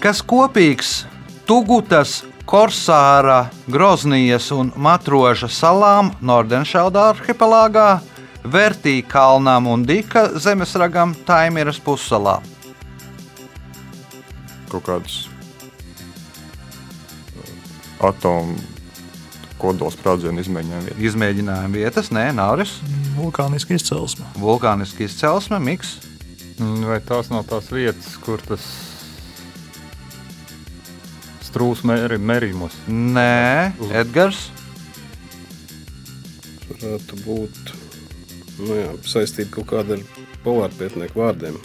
Kas 0.00 0.22
kopīgs 0.22 1.04
Tugutas, 1.46 2.24
Korsāra, 2.46 3.50
Groznijas 3.68 4.50
un 4.52 4.72
Matroža 4.76 5.48
salām 5.48 6.12
Nordenšalda 6.22 7.12
arhipelāgā, 7.12 8.00
Vertī 8.44 9.02
kalnām 9.04 9.66
un 9.66 9.84
Dika 9.84 10.28
zemesragam 10.38 11.14
Taimiras 11.26 11.78
pussalā? 11.78 12.40
Kaut 14.70 14.84
kādas 14.88 15.18
uh, 17.36 18.10
atomu 18.10 18.56
kodola 19.60 19.92
sprādzienu 19.94 20.42
izmēģinājumu 20.42 20.90
vietu. 20.90 21.04
Izmēģinājuma 21.10 21.78
vietas, 21.80 22.10
nē, 22.12 22.26
Nauris, 22.36 22.76
Vulkāniska 23.16 23.72
izcelsme. 23.78 24.26
vulkāniski 24.36 25.06
izcelsme, 25.08 25.56
miks. 25.64 25.94
Mm, 26.58 26.84
Vai 26.90 26.98
tās 27.04 27.30
nav 27.32 27.46
tās 27.48 27.70
vietas, 27.72 28.10
kur 28.20 28.40
tas 28.44 28.64
strūks 31.48 31.82
mēri, 31.88 32.18
merījumos? 32.20 32.76
Nē, 32.88 33.72
Edgars. 33.96 34.50
Varētu 36.68 37.16
būt 37.24 37.72
nu 38.66 38.76
jā, 38.76 38.90
saistīta 39.08 39.54
kaut 39.56 39.68
kāda 39.72 39.96
ar 39.96 40.04
polārpētnieku 40.44 41.20
vārdiem. 41.20 41.56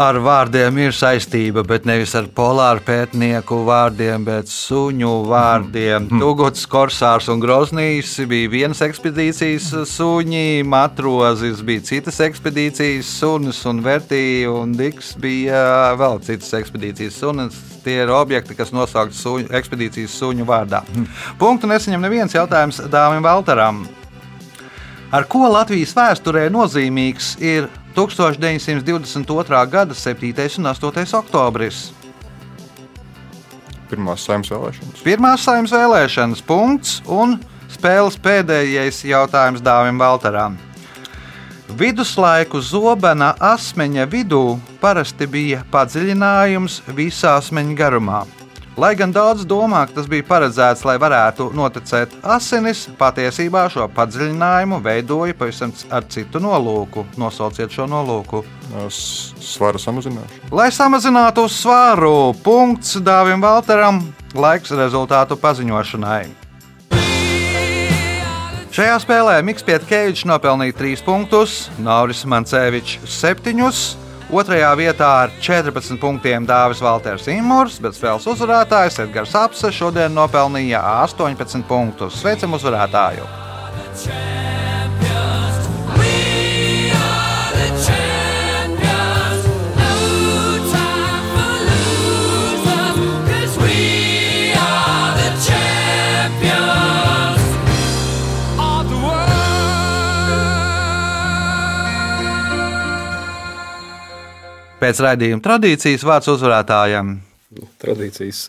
Ar 0.00 0.16
vārdiem 0.22 0.78
ir 0.80 0.94
saistība, 0.94 1.64
bet 1.66 1.84
nevis 1.88 2.14
ar 2.16 2.28
polāru 2.32 2.80
pētnieku 2.86 3.58
vārdiem, 3.66 4.22
bet 4.24 4.48
suņu 4.48 5.10
vārdiem. 5.28 6.06
Tuguts, 6.14 6.64
Korsārs 6.70 7.28
un 7.32 7.42
Groznīs 7.42 8.14
bija 8.30 8.50
vienas 8.52 8.80
ekspedīcijas 8.86 9.68
suņi, 9.90 10.62
matrozis 10.64 11.60
bija 11.66 11.84
citas 11.90 12.22
ekspedīcijas 12.24 13.10
sunis, 13.20 13.60
un 13.68 13.82
Vertī 13.84 14.46
un 14.48 14.72
Diks 14.78 15.12
bija 15.20 15.92
vēl 16.00 16.22
citas 16.24 16.54
ekspedīcijas 16.62 17.20
sunis. 17.20 17.58
Tie 17.84 17.98
ir 18.04 18.12
objekti, 18.12 18.56
kas 18.56 18.72
nosaukti 18.76 19.18
suņu, 19.18 19.50
ekspedīcijas 19.56 20.16
suņu 20.22 20.46
vārdā. 20.48 20.84
Punktu 21.40 21.68
nesaņem 21.68 22.06
neviens 22.06 22.36
jautājums 22.36 22.80
Dāvim 22.92 23.24
Valteram. 23.24 23.84
Ar 25.10 25.24
ko 25.26 25.48
Latvijas 25.50 25.90
vēsturē 25.96 26.44
nozīmīgs 26.54 27.34
ir 27.42 27.66
1922. 27.94 29.66
gada 29.70 29.94
7. 29.94 30.32
un 30.58 30.70
8. 30.70 31.14
oktobris? 31.18 31.90
Pirmās 33.90 34.22
saimnes 34.22 34.52
vēlēšanas. 34.52 35.02
Pirmās 35.02 35.44
saimnes 35.44 35.74
vēlēšanas 35.74 36.42
punkts 36.46 37.00
un 37.10 37.38
spēles 37.70 38.18
pēdējais 38.22 39.02
jautājums 39.10 39.64
Dāvim 39.66 39.98
Valteram. 39.98 40.58
Viduslaiku 41.70 42.60
zobena 42.62 43.32
asmeņa 43.38 44.06
vidū 44.10 44.58
parasti 44.82 45.26
bija 45.30 45.62
padziļinājums 45.70 46.82
visā 46.94 47.36
asmeņa 47.38 47.76
garumā. 47.78 48.24
Lai 48.80 48.94
gan 48.96 49.10
daudz 49.12 49.42
domā, 49.44 49.82
ka 49.84 49.98
tas 49.98 50.06
bija 50.08 50.24
paredzēts, 50.24 50.86
lai 50.88 50.94
varētu 50.96 51.50
noticēt 51.52 52.14
asinis, 52.24 52.86
patiesībā 52.96 53.66
šo 53.68 53.84
padziļinājumu 53.92 54.78
veidoja 54.80 55.36
pavisam 55.36 55.74
ar 55.92 56.06
citu 56.08 56.40
nolūku. 56.40 57.04
Nosauciet 57.20 57.74
šo 57.76 57.84
nolūku. 57.90 58.40
Svara 58.88 59.76
samazināšana. 59.76 60.48
Lai 60.56 60.70
samazinātu 60.72 61.44
svaru, 61.52 62.32
punkts 62.40 62.96
Dāvim 63.04 63.44
Valteram, 63.44 64.00
laiks 64.32 64.72
rezultātu 64.72 65.36
paziņošanai. 65.36 66.24
Šajā 68.72 68.96
spēlē 69.04 69.40
Mikls 69.44 69.66
Pietkevičs 69.66 70.24
nopelnīja 70.30 70.80
3 70.80 71.04
punktus, 71.04 71.66
Nauris 71.84 72.24
Mancevičs 72.24 73.02
7. 73.20 73.60
Otrajā 74.30 74.68
vietā 74.78 75.06
ar 75.24 75.32
14 75.42 75.98
punktiem 75.98 76.44
Dāvis 76.46 76.78
Valters 76.84 77.26
Imants, 77.32 77.80
bet 77.82 77.96
spēles 77.98 78.28
uzvarētājs 78.30 79.00
Edgars 79.02 79.34
Apse 79.34 79.72
šodien 79.74 80.14
nopelnīja 80.14 80.84
18 81.02 81.66
punktus. 81.66 82.20
Sveicam 82.22 82.54
uzvarētāju! 82.54 83.26
Pēc 104.90 104.98
raidījuma 105.04 105.38
tradīcijas 105.44 106.02
vārds 106.02 106.26
uzvarētājiem. 106.32 107.10
Tradīcijas 107.78 108.40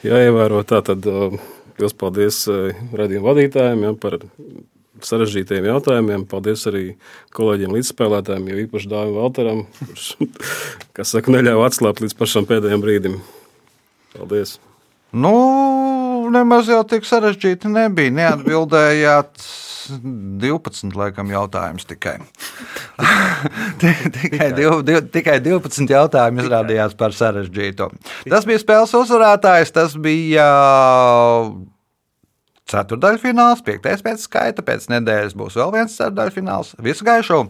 jāievēro. 0.00 0.62
Tātad 0.64 1.04
uh, 1.10 1.34
liels 1.76 1.92
paldies 2.00 2.38
uh, 2.48 2.70
radījuma 2.96 3.26
vadītājiem 3.26 3.82
ja, 3.84 3.90
par 4.00 4.16
sarežģītiem 5.04 5.68
jautājumiem. 5.68 6.24
Paldies 6.30 6.64
arī 6.70 6.86
kolēģiem 7.36 7.76
līdzspēlētājiem, 7.76 8.48
jo 8.48 8.62
īpaši 8.62 8.90
Dāvim 8.94 9.20
Valteram, 9.20 9.60
kurš, 9.82 10.06
kas 10.96 11.12
saka, 11.12 11.36
neļāva 11.36 11.68
atslābt 11.68 12.00
līdz 12.00 12.16
pašam 12.16 12.48
pēdējiem 12.48 12.86
brīdim. 12.86 13.20
Paldies! 14.16 14.56
Nu, 15.12 15.36
nemaz 16.32 16.72
jau 16.72 16.80
tik 16.88 17.04
sarežģīti 17.04 17.68
nebija. 17.76 18.16
Neatbildējāt 18.22 19.50
12 20.00 20.96
laikam, 20.98 21.30
jautājums 21.32 21.86
tikai. 21.88 22.16
Ti- 23.80 24.10
tikai, 24.16 24.50
div, 24.56 24.80
div, 24.86 25.00
tikai 25.14 25.38
12 25.44 25.90
jautājumi 25.90 26.44
izrādījās 26.44 26.96
par 26.98 27.16
sarežģītu. 27.16 27.88
Tas 28.30 28.48
bija 28.48 28.62
spēles 28.62 28.94
uzvarētājs. 29.00 29.74
Tas 29.76 29.96
bija 30.00 30.46
ceturdaļfināls, 32.70 33.64
piektais 33.66 34.04
pēc 34.06 34.28
skaita. 34.28 34.66
Pēc 34.66 34.90
nedēļas 34.92 35.36
būs 35.38 35.58
vēl 35.60 35.74
viens 35.78 35.98
ceturdaļfināls. 35.98 36.76
Visu 36.84 37.08
gaišu! 37.08 37.44